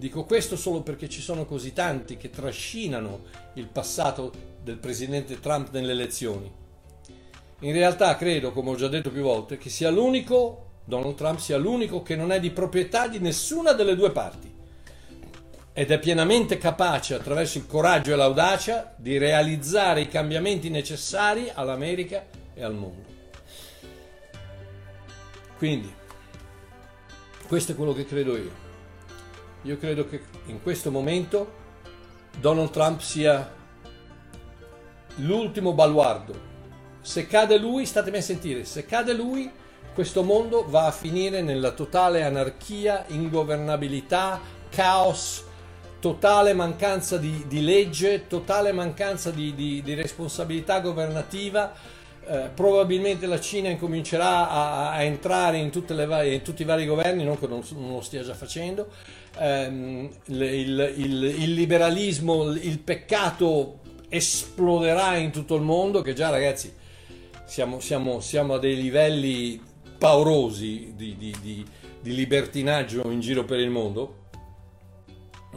Dico 0.00 0.24
questo 0.24 0.56
solo 0.56 0.80
perché 0.80 1.10
ci 1.10 1.20
sono 1.20 1.44
così 1.44 1.74
tanti 1.74 2.16
che 2.16 2.30
trascinano 2.30 3.24
il 3.56 3.66
passato 3.66 4.32
del 4.62 4.78
presidente 4.78 5.40
Trump 5.40 5.70
nelle 5.72 5.92
elezioni. 5.92 6.50
In 7.60 7.72
realtà 7.72 8.16
credo, 8.16 8.52
come 8.52 8.70
ho 8.70 8.76
già 8.76 8.88
detto 8.88 9.10
più 9.10 9.22
volte, 9.22 9.58
che 9.58 9.68
sia 9.68 9.90
l'unico, 9.90 10.68
Donald 10.84 11.14
Trump 11.14 11.38
sia 11.38 11.58
l'unico 11.58 12.02
che 12.02 12.16
non 12.16 12.32
è 12.32 12.40
di 12.40 12.50
proprietà 12.50 13.06
di 13.06 13.18
nessuna 13.18 13.72
delle 13.72 13.94
due 13.94 14.10
parti 14.10 14.58
ed 15.72 15.90
è 15.90 15.98
pienamente 15.98 16.58
capace, 16.58 17.14
attraverso 17.14 17.58
il 17.58 17.66
coraggio 17.66 18.12
e 18.12 18.16
l'audacia, 18.16 18.92
di 18.96 19.18
realizzare 19.18 20.02
i 20.02 20.08
cambiamenti 20.08 20.68
necessari 20.68 21.50
all'America 21.52 22.26
e 22.54 22.62
al 22.62 22.74
mondo. 22.74 23.08
Quindi, 25.56 25.92
questo 27.46 27.72
è 27.72 27.74
quello 27.74 27.92
che 27.92 28.04
credo 28.04 28.36
io. 28.36 28.68
Io 29.62 29.76
credo 29.78 30.08
che 30.08 30.22
in 30.46 30.62
questo 30.62 30.90
momento 30.90 31.58
Donald 32.38 32.70
Trump 32.70 33.00
sia 33.00 33.58
l'ultimo 35.16 35.72
baluardo. 35.72 36.48
Se 37.00 37.26
cade 37.26 37.56
lui, 37.58 37.86
statemi 37.86 38.18
a 38.18 38.22
sentire, 38.22 38.64
se 38.64 38.84
cade 38.84 39.12
lui, 39.12 39.50
questo 39.94 40.22
mondo 40.22 40.64
va 40.68 40.86
a 40.86 40.92
finire 40.92 41.42
nella 41.42 41.72
totale 41.72 42.22
anarchia, 42.22 43.04
ingovernabilità, 43.08 44.40
caos, 44.68 45.44
totale 45.98 46.52
mancanza 46.52 47.16
di, 47.16 47.44
di 47.46 47.62
legge, 47.62 48.26
totale 48.26 48.72
mancanza 48.72 49.30
di, 49.30 49.54
di, 49.54 49.82
di 49.82 49.94
responsabilità 49.94 50.80
governativa. 50.80 51.72
Eh, 52.26 52.50
probabilmente 52.54 53.26
la 53.26 53.40
Cina 53.40 53.70
incomincerà 53.70 54.48
a, 54.48 54.90
a 54.92 55.02
entrare 55.02 55.56
in, 55.56 55.70
varie, 56.06 56.34
in, 56.34 56.42
tutti 56.42 56.62
i 56.62 56.64
vari 56.66 56.86
governi, 56.86 57.24
non 57.24 57.38
che 57.38 57.46
non, 57.46 57.62
non 57.74 57.94
lo 57.94 58.00
stia 58.02 58.22
già 58.22 58.34
facendo 58.34 58.88
ehm, 59.38 60.08
il, 60.26 60.92
il, 60.96 61.22
il 61.38 61.52
liberalismo, 61.54 62.52
il 62.52 62.78
peccato 62.78 63.79
esploderà 64.10 65.16
in 65.16 65.30
tutto 65.30 65.54
il 65.54 65.62
mondo, 65.62 66.02
che 66.02 66.12
già 66.12 66.28
ragazzi 66.28 66.72
siamo, 67.46 67.80
siamo, 67.80 68.20
siamo 68.20 68.54
a 68.54 68.58
dei 68.58 68.76
livelli 68.76 69.60
paurosi 69.96 70.92
di, 70.94 71.16
di, 71.16 71.34
di, 71.40 71.64
di, 72.00 72.14
libertinaggio 72.14 73.10
in 73.10 73.20
giro 73.20 73.44
per 73.44 73.60
il 73.60 73.70
mondo. 73.70 74.18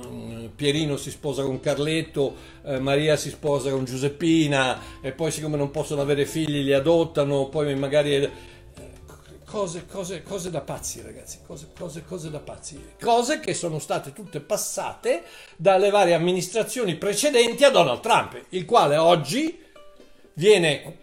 Mm, 0.05 0.45
Pierino 0.55 0.97
si 0.97 1.11
sposa 1.11 1.43
con 1.43 1.59
Carletto, 1.59 2.35
eh, 2.65 2.79
Maria 2.79 3.15
si 3.15 3.29
sposa 3.29 3.69
con 3.69 3.85
Giuseppina 3.85 5.01
e 5.01 5.11
poi 5.11 5.29
siccome 5.29 5.57
non 5.57 5.69
possono 5.69 6.01
avere 6.01 6.25
figli 6.25 6.63
li 6.63 6.73
adottano, 6.73 7.47
poi 7.49 7.75
magari 7.75 8.29
cose, 9.53 9.85
cose, 9.85 10.23
cose 10.23 10.49
da 10.49 10.61
pazzi, 10.61 11.03
ragazzi, 11.03 11.37
cose, 11.45 11.67
cose, 11.77 12.03
cose 12.03 12.31
da 12.31 12.39
pazzi. 12.39 12.83
Cose 12.99 13.39
che 13.39 13.53
sono 13.53 13.77
state 13.77 14.11
tutte 14.11 14.39
passate 14.39 15.25
dalle 15.57 15.91
varie 15.91 16.15
amministrazioni 16.15 16.95
precedenti 16.95 17.63
a 17.63 17.69
Donald 17.69 17.99
Trump, 17.99 18.45
il 18.49 18.65
quale 18.65 18.97
oggi 18.97 19.61
viene 20.33 21.01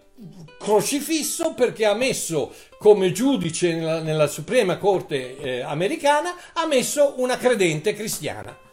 crocifisso 0.58 1.54
perché 1.54 1.84
ha 1.86 1.94
messo 1.94 2.52
come 2.80 3.12
giudice 3.12 3.72
nella, 3.72 4.00
nella 4.00 4.26
Suprema 4.26 4.78
Corte 4.78 5.38
eh, 5.38 5.60
americana, 5.60 6.34
ha 6.52 6.66
messo 6.66 7.14
una 7.18 7.36
credente 7.36 7.94
cristiana. 7.94 8.68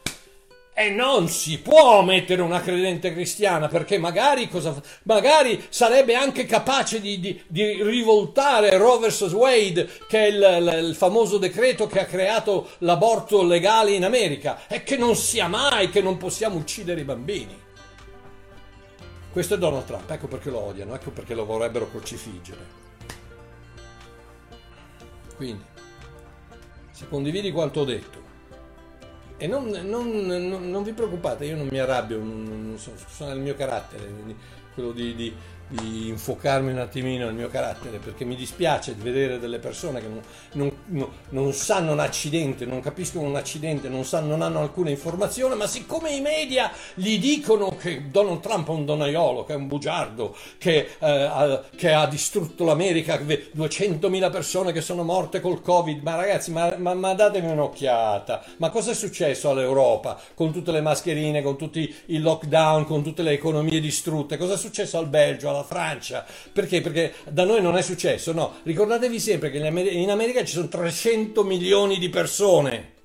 E 0.80 0.92
non 0.92 1.28
si 1.28 1.58
può 1.58 2.04
mettere 2.04 2.44
una 2.44 2.62
credente 2.62 3.12
cristiana 3.12 3.68
perché 3.68 3.98
magari, 3.98 4.48
cosa, 4.48 4.80
magari 5.06 5.66
sarebbe 5.70 6.13
anche 6.13 6.46
capace 6.46 7.02
di, 7.02 7.20
di, 7.20 7.42
di, 7.48 7.82
rivoltare 7.82 8.78
Roe 8.78 9.08
vs. 9.08 9.22
Wade, 9.32 9.90
che 10.08 10.26
è 10.26 10.28
il, 10.28 10.86
il, 10.90 10.96
famoso 10.96 11.40
decreto 11.40 11.88
che 11.88 12.02
ha 12.02 12.06
creato 12.06 12.70
l'aborto 12.80 13.42
legale 13.42 13.94
in 13.94 14.06
America, 14.06 14.68
e 14.68 14.84
che 14.84 14.98
non 14.98 15.16
sia 15.16 15.48
mai 15.48 15.90
che 15.90 16.04
non 16.04 16.18
possiamo 16.18 16.58
uccidere 16.58 17.02
i 17.02 17.06
bambini. 17.06 17.60
Questo 19.32 19.56
è 19.56 19.58
Donald 19.58 19.86
Trump, 19.86 20.08
ecco 20.12 20.28
perché 20.28 20.52
lo 20.52 20.60
odiano, 20.60 20.94
ecco 20.94 21.10
perché 21.10 21.34
lo 21.34 21.46
vorrebbero 21.46 21.90
crocifiggere. 21.90 22.66
Quindi, 25.36 25.63
se 26.92 27.08
condividi 27.10 27.52
quanto 27.52 27.80
ho 27.80 27.84
detto, 27.84 28.27
e 29.38 29.47
non, 29.47 29.67
non, 29.67 30.25
non, 30.25 30.69
non, 30.69 30.83
vi 30.83 30.94
preoccupate, 30.94 31.46
io 31.46 31.56
non 31.56 31.67
mi 31.69 31.79
arrabbio, 31.79 32.19
sono 32.77 33.29
nel 33.29 33.40
mio 33.40 33.56
carattere, 33.56 34.10
quello 34.73 34.92
di, 34.92 35.15
di 35.15 35.33
di 35.68 36.08
infocarmi 36.08 36.72
un 36.72 36.80
attimino 36.80 37.26
nel 37.26 37.34
mio 37.34 37.50
carattere 37.50 37.98
perché 37.98 38.24
mi 38.24 38.36
dispiace 38.36 38.96
di 38.96 39.02
vedere 39.02 39.38
delle 39.40 39.60
persone 39.60 40.00
che 40.00 40.08
non, 40.08 40.22
non, 40.54 40.72
non, 40.86 41.10
non 41.30 41.54
sanno 41.54 41.92
un 41.92 42.00
accidente, 42.00 42.65
non 42.65 42.80
capiscono 42.80 43.28
un 43.28 43.36
accidente, 43.36 43.90
non, 43.90 44.06
sanno, 44.06 44.28
non 44.28 44.42
hanno 44.42 44.62
alcuna 44.62 44.90
informazione, 44.90 45.56
ma 45.56 45.68
siccome 45.68 46.12
i 46.12 46.22
media 46.22 46.72
gli 46.94 47.20
dicono 47.20 47.76
che 47.76 48.10
Donald 48.10 48.40
Trump 48.40 48.70
è 48.70 48.72
un 48.72 48.86
donaiolo, 48.86 49.44
che 49.44 49.54
è 49.54 49.56
un 49.56 49.68
bugiardo, 49.68 50.36
che, 50.58 50.90
eh, 51.00 51.10
ha, 51.10 51.63
che 51.76 51.92
ha, 51.92 52.08
distrutto 52.08 52.63
l'America, 52.63 53.18
200.000 53.18 54.32
persone 54.32 54.72
che 54.72 54.82
sono 54.82 55.04
morte 55.04 55.42
col 55.42 55.62
Covid, 55.62 56.02
ma 56.02 56.15
ragazzi, 56.15 56.52
ma, 56.52 56.74
ma, 56.78 56.94
ma 56.94 57.13
datemi 57.13 57.52
un'occhiata, 57.52 58.44
ma 58.58 58.70
cosa 58.70 58.92
è 58.92 58.96
successo 58.96 59.50
all'Europa 59.50 60.20
con 60.34 60.54
tutte 60.54 60.72
le 60.72 60.82
mascherine, 60.82 61.42
con 61.42 61.58
tutti 61.58 61.94
i 62.08 62.20
lockdown, 62.20 62.86
con 62.86 63.04
tutte 63.04 63.22
le 63.22 63.32
economie 63.32 63.82
distrutte, 63.82 64.38
cosa 64.38 64.54
è 64.54 64.58
successo 64.58 64.98
al 64.98 65.08
Belgio, 65.08 65.50
alla 65.58 65.66
Francia. 65.66 66.26
Perché? 66.52 66.82
Perché 66.82 67.14
da 67.30 67.44
noi 67.44 67.62
non 67.62 67.76
è 67.76 67.82
successo, 67.82 68.32
no. 68.32 68.56
Ricordatevi 68.64 69.20
sempre 69.20 69.50
che 69.50 69.58
in 69.58 70.10
America 70.10 70.44
ci 70.44 70.54
sono 70.54 70.68
300 70.68 71.44
milioni 71.44 71.98
di 71.98 72.10
persone. 72.10 72.96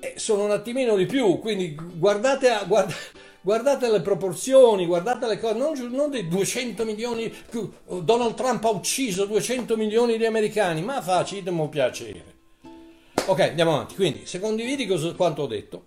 E 0.00 0.14
sono 0.16 0.44
un 0.44 0.50
attimino 0.50 0.96
di 0.96 1.06
più, 1.06 1.38
quindi 1.38 1.74
guardate, 1.74 2.48
a, 2.48 2.64
guarda, 2.64 2.94
guardate 3.42 3.90
le 3.90 4.00
proporzioni, 4.00 4.86
guardate 4.86 5.26
le 5.26 5.38
cose, 5.38 5.58
non, 5.58 5.74
non 5.90 6.10
dei 6.10 6.26
200 6.26 6.84
milioni, 6.84 7.32
Donald 7.86 8.34
Trump 8.34 8.64
ha 8.64 8.70
ucciso 8.70 9.26
200 9.26 9.76
milioni 9.76 10.16
di 10.16 10.24
americani, 10.24 10.82
ma 10.82 11.02
facitemi 11.02 11.60
un 11.60 11.68
piacere. 11.68 12.24
Ok, 13.26 13.40
andiamo 13.40 13.74
avanti. 13.74 13.94
Quindi, 13.94 14.22
se 14.24 14.40
condividi 14.40 14.86
cosa, 14.86 15.12
quanto 15.12 15.42
ho 15.42 15.46
detto, 15.46 15.84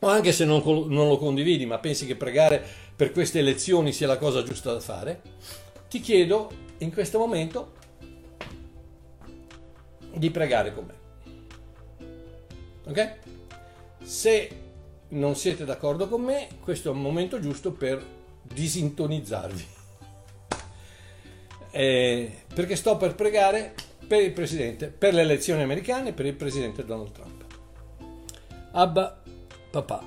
o 0.00 0.08
anche 0.08 0.32
se 0.32 0.44
non, 0.44 0.62
non 0.64 1.08
lo 1.08 1.16
condividi, 1.16 1.66
ma 1.66 1.78
pensi 1.78 2.06
che 2.06 2.16
pregare 2.16 2.64
per 2.94 3.12
queste 3.12 3.38
elezioni 3.38 3.92
sia 3.92 4.06
la 4.06 4.18
cosa 4.18 4.42
giusta 4.42 4.72
da 4.72 4.80
fare, 4.80 5.20
ti 5.88 6.00
chiedo 6.00 6.50
in 6.78 6.92
questo 6.92 7.18
momento 7.18 7.74
di 10.14 10.30
pregare 10.30 10.74
con 10.74 10.84
me. 10.84 10.94
Ok? 12.86 13.14
Se 14.02 14.50
non 15.08 15.34
siete 15.34 15.64
d'accordo 15.64 16.08
con 16.08 16.22
me, 16.22 16.48
questo 16.60 16.90
è 16.90 16.92
un 16.92 17.02
momento 17.02 17.40
giusto 17.40 17.72
per 17.72 18.04
disintonizzarvi. 18.42 19.66
Eh, 21.76 22.32
perché 22.54 22.74
sto 22.74 22.96
per 22.96 23.14
pregare 23.14 23.74
per 24.08 24.22
il 24.22 24.32
presidente, 24.32 24.86
per 24.86 25.12
le 25.12 25.20
elezioni 25.20 25.60
americane, 25.60 26.14
per 26.14 26.24
il 26.24 26.32
presidente 26.32 26.86
Donald 26.86 27.12
Trump. 27.12 27.44
Abba, 28.72 29.20
papà, 29.82 30.02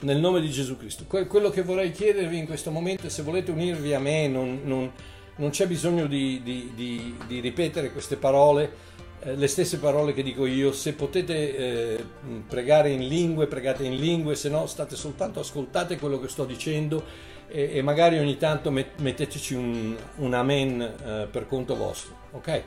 nel 0.00 0.18
nome 0.18 0.40
di 0.40 0.50
Gesù 0.50 0.76
Cristo. 0.76 1.04
quello 1.04 1.50
che 1.50 1.62
vorrei 1.62 1.90
chiedervi 1.90 2.38
in 2.38 2.46
questo 2.46 2.70
momento 2.70 3.08
se 3.08 3.22
volete 3.22 3.50
unirvi 3.50 3.92
a 3.92 3.98
me, 3.98 4.28
non, 4.28 4.60
non, 4.64 4.90
non 5.36 5.50
c'è 5.50 5.66
bisogno 5.66 6.06
di, 6.06 6.40
di, 6.42 6.72
di, 6.74 7.16
di 7.26 7.40
ripetere 7.40 7.92
queste 7.92 8.16
parole 8.16 8.92
eh, 9.20 9.36
le 9.36 9.46
stesse 9.46 9.78
parole 9.78 10.12
che 10.12 10.22
dico 10.22 10.46
io, 10.46 10.72
se 10.72 10.92
potete 10.94 11.56
eh, 11.56 12.04
pregare 12.46 12.90
in 12.90 13.06
lingue, 13.06 13.46
pregate 13.46 13.84
in 13.84 13.96
lingue, 13.96 14.34
se 14.34 14.48
no 14.48 14.66
state 14.66 14.96
soltanto, 14.96 15.40
ascoltate 15.40 15.98
quello 15.98 16.20
che 16.20 16.28
sto 16.28 16.44
dicendo 16.44 17.04
e, 17.48 17.70
e 17.74 17.82
magari 17.82 18.18
ogni 18.18 18.36
tanto 18.36 18.70
met- 18.70 19.00
metteteci 19.00 19.54
un, 19.54 19.96
un 20.16 20.34
amen 20.34 20.80
eh, 20.80 21.28
per 21.30 21.46
conto 21.46 21.76
vostro, 21.76 22.14
ok? 22.32 22.62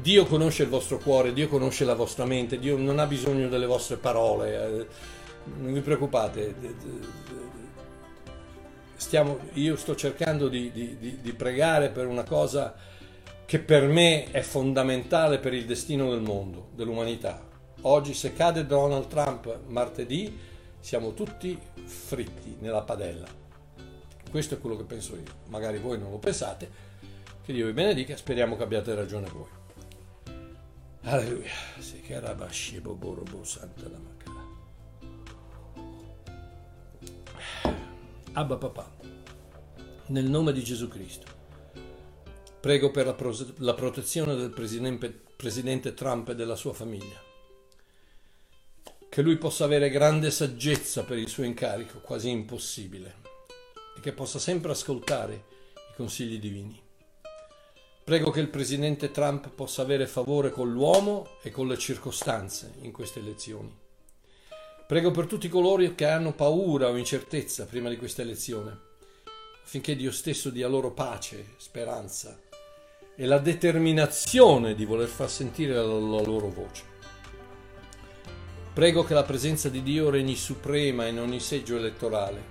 Dio 0.00 0.24
conosce 0.24 0.62
il 0.62 0.70
vostro 0.70 0.96
cuore, 0.96 1.34
Dio 1.34 1.48
conosce 1.48 1.84
la 1.84 1.94
vostra 1.94 2.24
mente, 2.24 2.58
Dio 2.58 2.78
non 2.78 2.98
ha 2.98 3.06
bisogno 3.06 3.48
delle 3.48 3.66
vostre 3.66 3.96
parole, 3.96 4.54
eh, 4.54 4.86
non 5.58 5.70
vi 5.70 5.80
preoccupate. 5.80 6.54
Stiamo, 8.96 9.38
io 9.52 9.76
sto 9.76 9.94
cercando 9.94 10.48
di, 10.48 10.72
di, 10.72 11.18
di 11.20 11.32
pregare 11.34 11.90
per 11.90 12.06
una 12.06 12.22
cosa 12.22 12.74
che 13.44 13.58
per 13.58 13.86
me 13.86 14.30
è 14.30 14.40
fondamentale 14.40 15.38
per 15.38 15.52
il 15.52 15.66
destino 15.66 16.08
del 16.08 16.22
mondo, 16.22 16.70
dell'umanità. 16.74 17.46
Oggi 17.82 18.14
se 18.14 18.32
cade 18.32 18.64
Donald 18.64 19.08
Trump 19.08 19.58
martedì 19.66 20.38
siamo 20.80 21.12
tutti 21.12 21.58
fritti 21.84 22.56
nella 22.60 22.80
padella. 22.80 23.26
Questo 24.30 24.54
è 24.54 24.58
quello 24.58 24.76
che 24.76 24.84
penso 24.84 25.16
io. 25.16 25.40
Magari 25.48 25.78
voi 25.78 25.98
non 25.98 26.10
lo 26.10 26.18
pensate. 26.18 26.70
Che 27.44 27.52
Dio 27.52 27.66
vi 27.66 27.72
benedica, 27.72 28.16
speriamo 28.16 28.56
che 28.56 28.62
abbiate 28.62 28.94
ragione 28.94 29.28
voi. 29.28 29.61
Alleluia. 31.02 31.50
Se 31.78 32.00
che 32.00 32.18
rabashi 32.20 32.80
boborobo 32.80 33.44
santa 33.44 33.88
la 33.88 33.98
macara. 33.98 34.30
Abba 38.34 38.56
papà, 38.56 38.90
nel 40.06 40.24
nome 40.24 40.52
di 40.52 40.64
Gesù 40.64 40.88
Cristo 40.88 41.40
Prego 42.62 42.92
per 42.92 43.06
la, 43.06 43.14
pro- 43.14 43.36
la 43.56 43.74
protezione 43.74 44.36
del 44.36 44.50
presidente, 44.50 45.10
presidente 45.10 45.94
Trump 45.94 46.28
e 46.28 46.36
della 46.36 46.54
sua 46.54 46.72
famiglia. 46.72 47.20
Che 49.08 49.20
lui 49.20 49.36
possa 49.36 49.64
avere 49.64 49.90
grande 49.90 50.30
saggezza 50.30 51.02
per 51.02 51.18
il 51.18 51.26
suo 51.26 51.42
incarico, 51.42 51.98
quasi 51.98 52.30
impossibile, 52.30 53.16
e 53.96 54.00
che 54.00 54.12
possa 54.12 54.38
sempre 54.38 54.70
ascoltare 54.70 55.44
i 55.74 55.94
consigli 55.96 56.38
divini. 56.38 56.81
Prego 58.04 58.30
che 58.30 58.40
il 58.40 58.48
presidente 58.48 59.12
Trump 59.12 59.48
possa 59.50 59.82
avere 59.82 60.08
favore 60.08 60.50
con 60.50 60.72
l'uomo 60.72 61.36
e 61.40 61.52
con 61.52 61.68
le 61.68 61.78
circostanze 61.78 62.72
in 62.80 62.90
queste 62.90 63.20
elezioni. 63.20 63.72
Prego 64.88 65.12
per 65.12 65.26
tutti 65.26 65.48
coloro 65.48 65.94
che 65.94 66.06
hanno 66.06 66.32
paura 66.32 66.88
o 66.88 66.96
incertezza 66.96 67.64
prima 67.64 67.88
di 67.88 67.96
questa 67.96 68.22
elezione, 68.22 68.76
affinché 69.62 69.94
Dio 69.94 70.10
stesso 70.10 70.50
dia 70.50 70.66
loro 70.66 70.90
pace, 70.90 71.54
speranza 71.58 72.36
e 73.14 73.24
la 73.24 73.38
determinazione 73.38 74.74
di 74.74 74.84
voler 74.84 75.08
far 75.08 75.30
sentire 75.30 75.72
la, 75.72 75.82
loro 75.82 76.48
voce. 76.48 76.82
Prego 78.74 79.04
che 79.04 79.14
la 79.14 79.22
presenza 79.22 79.68
di 79.68 79.80
Dio 79.80 80.10
regni 80.10 80.34
suprema 80.34 81.06
in 81.06 81.20
ogni 81.20 81.38
seggio 81.38 81.76
elettorale, 81.76 82.42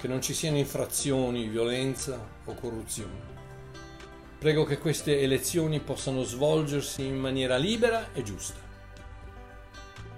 che 0.00 0.08
non 0.08 0.20
ci 0.20 0.34
siano 0.34 0.56
infrazioni, 0.56 1.46
violenza 1.46 2.18
o 2.44 2.54
corruzione. 2.54 3.33
Prego 4.44 4.64
che 4.64 4.76
queste 4.76 5.22
elezioni 5.22 5.80
possano 5.80 6.22
svolgersi 6.22 7.02
in 7.02 7.16
maniera 7.16 7.56
libera 7.56 8.12
e 8.12 8.22
giusta. 8.22 8.60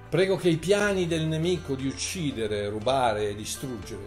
Prego 0.08 0.34
che 0.34 0.48
i 0.48 0.56
piani 0.56 1.06
del 1.06 1.26
nemico 1.26 1.76
di 1.76 1.86
uccidere, 1.86 2.68
rubare 2.68 3.28
e 3.28 3.36
distruggere 3.36 4.02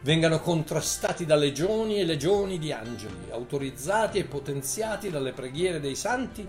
vengano 0.00 0.40
contrastati 0.40 1.24
da 1.24 1.36
legioni 1.36 2.00
e 2.00 2.04
legioni 2.04 2.58
di 2.58 2.72
angeli, 2.72 3.30
autorizzati 3.30 4.18
e 4.18 4.24
potenziati 4.24 5.08
dalle 5.08 5.30
preghiere 5.30 5.78
dei 5.78 5.94
santi 5.94 6.44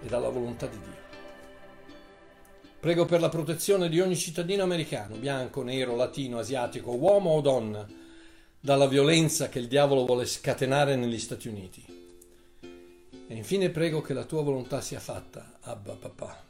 e 0.00 0.06
dalla 0.06 0.28
volontà 0.28 0.68
di 0.68 0.78
Dio. 0.78 1.02
Prego 2.78 3.04
per 3.04 3.20
la 3.20 3.30
protezione 3.30 3.88
di 3.88 3.98
ogni 4.00 4.16
cittadino 4.16 4.62
americano, 4.62 5.16
bianco, 5.16 5.64
nero, 5.64 5.96
latino, 5.96 6.38
asiatico, 6.38 6.92
uomo 6.92 7.30
o 7.30 7.40
donna, 7.40 7.84
dalla 8.60 8.86
violenza 8.86 9.48
che 9.48 9.58
il 9.58 9.66
diavolo 9.66 10.06
vuole 10.06 10.24
scatenare 10.24 10.94
negli 10.94 11.18
Stati 11.18 11.48
Uniti. 11.48 11.93
E 13.26 13.34
infine 13.34 13.70
prego 13.70 14.02
che 14.02 14.12
la 14.12 14.24
tua 14.24 14.42
volontà 14.42 14.82
sia 14.82 15.00
fatta, 15.00 15.58
Abba 15.60 15.94
Papà, 15.94 16.44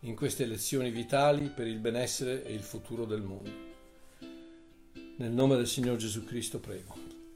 in 0.00 0.14
queste 0.14 0.42
elezioni 0.42 0.90
vitali 0.90 1.48
per 1.48 1.66
il 1.66 1.78
benessere 1.78 2.44
e 2.44 2.52
il 2.52 2.60
futuro 2.60 3.06
del 3.06 3.22
mondo. 3.22 3.64
Nel 5.16 5.30
nome 5.30 5.56
del 5.56 5.66
Signore 5.66 5.96
Gesù 5.96 6.24
Cristo 6.24 6.60
prego. 6.60 6.94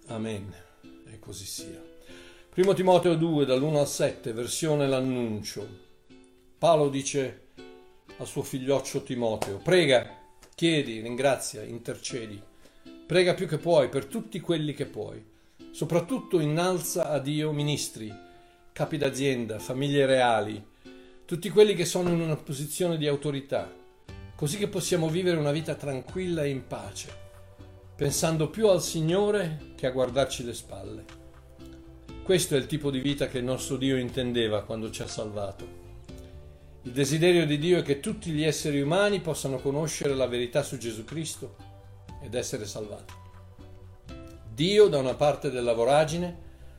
Amen. 0.08 0.52
E 1.06 1.18
così 1.18 1.46
sia. 1.46 1.82
Primo 2.50 2.74
Timoteo 2.74 3.14
2, 3.14 3.46
dall'1 3.46 3.76
al 3.76 3.88
7, 3.88 4.32
versione 4.32 4.86
l'annuncio. 4.86 5.66
Paolo 6.58 6.90
dice 6.90 7.46
al 8.18 8.26
suo 8.26 8.42
figlioccio 8.42 9.02
Timoteo, 9.02 9.56
prega, 9.58 10.18
chiedi, 10.54 11.00
ringrazia, 11.00 11.62
intercedi. 11.62 12.38
Prega 13.06 13.32
più 13.32 13.48
che 13.48 13.56
puoi 13.56 13.88
per 13.88 14.04
tutti 14.04 14.40
quelli 14.40 14.74
che 14.74 14.84
puoi. 14.84 15.24
Soprattutto 15.70 16.40
innalza 16.40 17.10
a 17.10 17.18
Dio 17.18 17.52
ministri, 17.52 18.12
capi 18.72 18.96
d'azienda, 18.96 19.58
famiglie 19.58 20.06
reali, 20.06 20.64
tutti 21.24 21.48
quelli 21.50 21.74
che 21.74 21.84
sono 21.84 22.10
in 22.10 22.20
una 22.20 22.36
posizione 22.36 22.96
di 22.96 23.06
autorità, 23.06 23.72
così 24.34 24.58
che 24.58 24.68
possiamo 24.68 25.08
vivere 25.08 25.36
una 25.36 25.52
vita 25.52 25.74
tranquilla 25.74 26.42
e 26.42 26.48
in 26.50 26.66
pace 26.66 27.28
pensando 28.00 28.48
più 28.48 28.66
al 28.66 28.80
Signore 28.80 29.74
che 29.76 29.86
a 29.86 29.90
guardarci 29.90 30.42
le 30.42 30.54
spalle. 30.54 31.04
Questo 32.22 32.54
è 32.54 32.56
il 32.56 32.64
tipo 32.64 32.90
di 32.90 32.98
vita 32.98 33.26
che 33.26 33.36
il 33.36 33.44
nostro 33.44 33.76
Dio 33.76 33.98
intendeva 33.98 34.62
quando 34.62 34.90
ci 34.90 35.02
ha 35.02 35.06
salvato. 35.06 35.66
Il 36.84 36.92
desiderio 36.92 37.44
di 37.44 37.58
Dio 37.58 37.76
è 37.76 37.82
che 37.82 38.00
tutti 38.00 38.30
gli 38.30 38.42
esseri 38.42 38.80
umani 38.80 39.20
possano 39.20 39.58
conoscere 39.58 40.14
la 40.14 40.26
verità 40.26 40.62
su 40.62 40.78
Gesù 40.78 41.04
Cristo 41.04 41.56
ed 42.22 42.34
essere 42.34 42.64
salvati. 42.64 43.12
Dio 44.60 44.88
da 44.88 44.98
una 44.98 45.14
parte 45.14 45.50
della 45.50 45.72
voragine, 45.72 46.36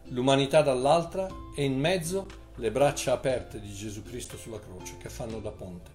l'umanità 0.09 0.61
dall'altra 0.61 1.27
e 1.55 1.63
in 1.63 1.79
mezzo 1.79 2.27
le 2.57 2.69
braccia 2.69 3.13
aperte 3.13 3.59
di 3.59 3.73
Gesù 3.73 4.03
Cristo 4.03 4.37
sulla 4.37 4.59
croce 4.59 4.97
che 4.99 5.09
fanno 5.09 5.39
da 5.39 5.49
ponte 5.49 5.89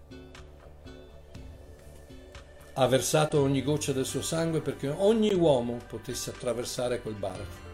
ha 2.72 2.88
versato 2.88 3.40
ogni 3.40 3.62
goccia 3.62 3.92
del 3.92 4.04
suo 4.04 4.20
sangue 4.20 4.60
perché 4.62 4.88
ogni 4.88 5.32
uomo 5.32 5.78
potesse 5.86 6.30
attraversare 6.30 7.00
quel 7.00 7.14
baratro. 7.14 7.64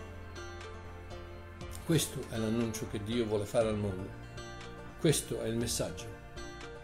Questo 1.87 2.21
è 2.29 2.37
l'annuncio 2.37 2.89
che 2.91 3.03
Dio 3.03 3.25
vuole 3.25 3.47
fare 3.47 3.69
al 3.69 3.79
mondo. 3.79 4.11
Questo 5.01 5.41
è 5.41 5.49
il 5.49 5.57
messaggio 5.57 6.05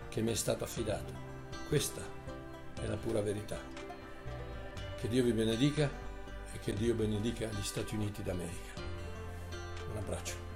che 0.09 0.23
mi 0.23 0.33
è 0.33 0.35
stato 0.35 0.65
affidato. 0.65 1.13
Questa 1.69 2.01
è 2.81 2.87
la 2.87 2.97
pura 2.97 3.21
verità. 3.21 3.59
Che 4.99 5.09
Dio 5.09 5.23
vi 5.23 5.33
benedica 5.33 6.08
e 6.59 6.65
che 6.65 6.73
Dio 6.73 6.95
benedica 6.95 7.47
gli 7.47 7.63
Stati 7.63 7.95
Uniti 7.95 8.23
d'America. 8.23 8.81
Un 9.91 9.97
abbraccio. 9.97 10.48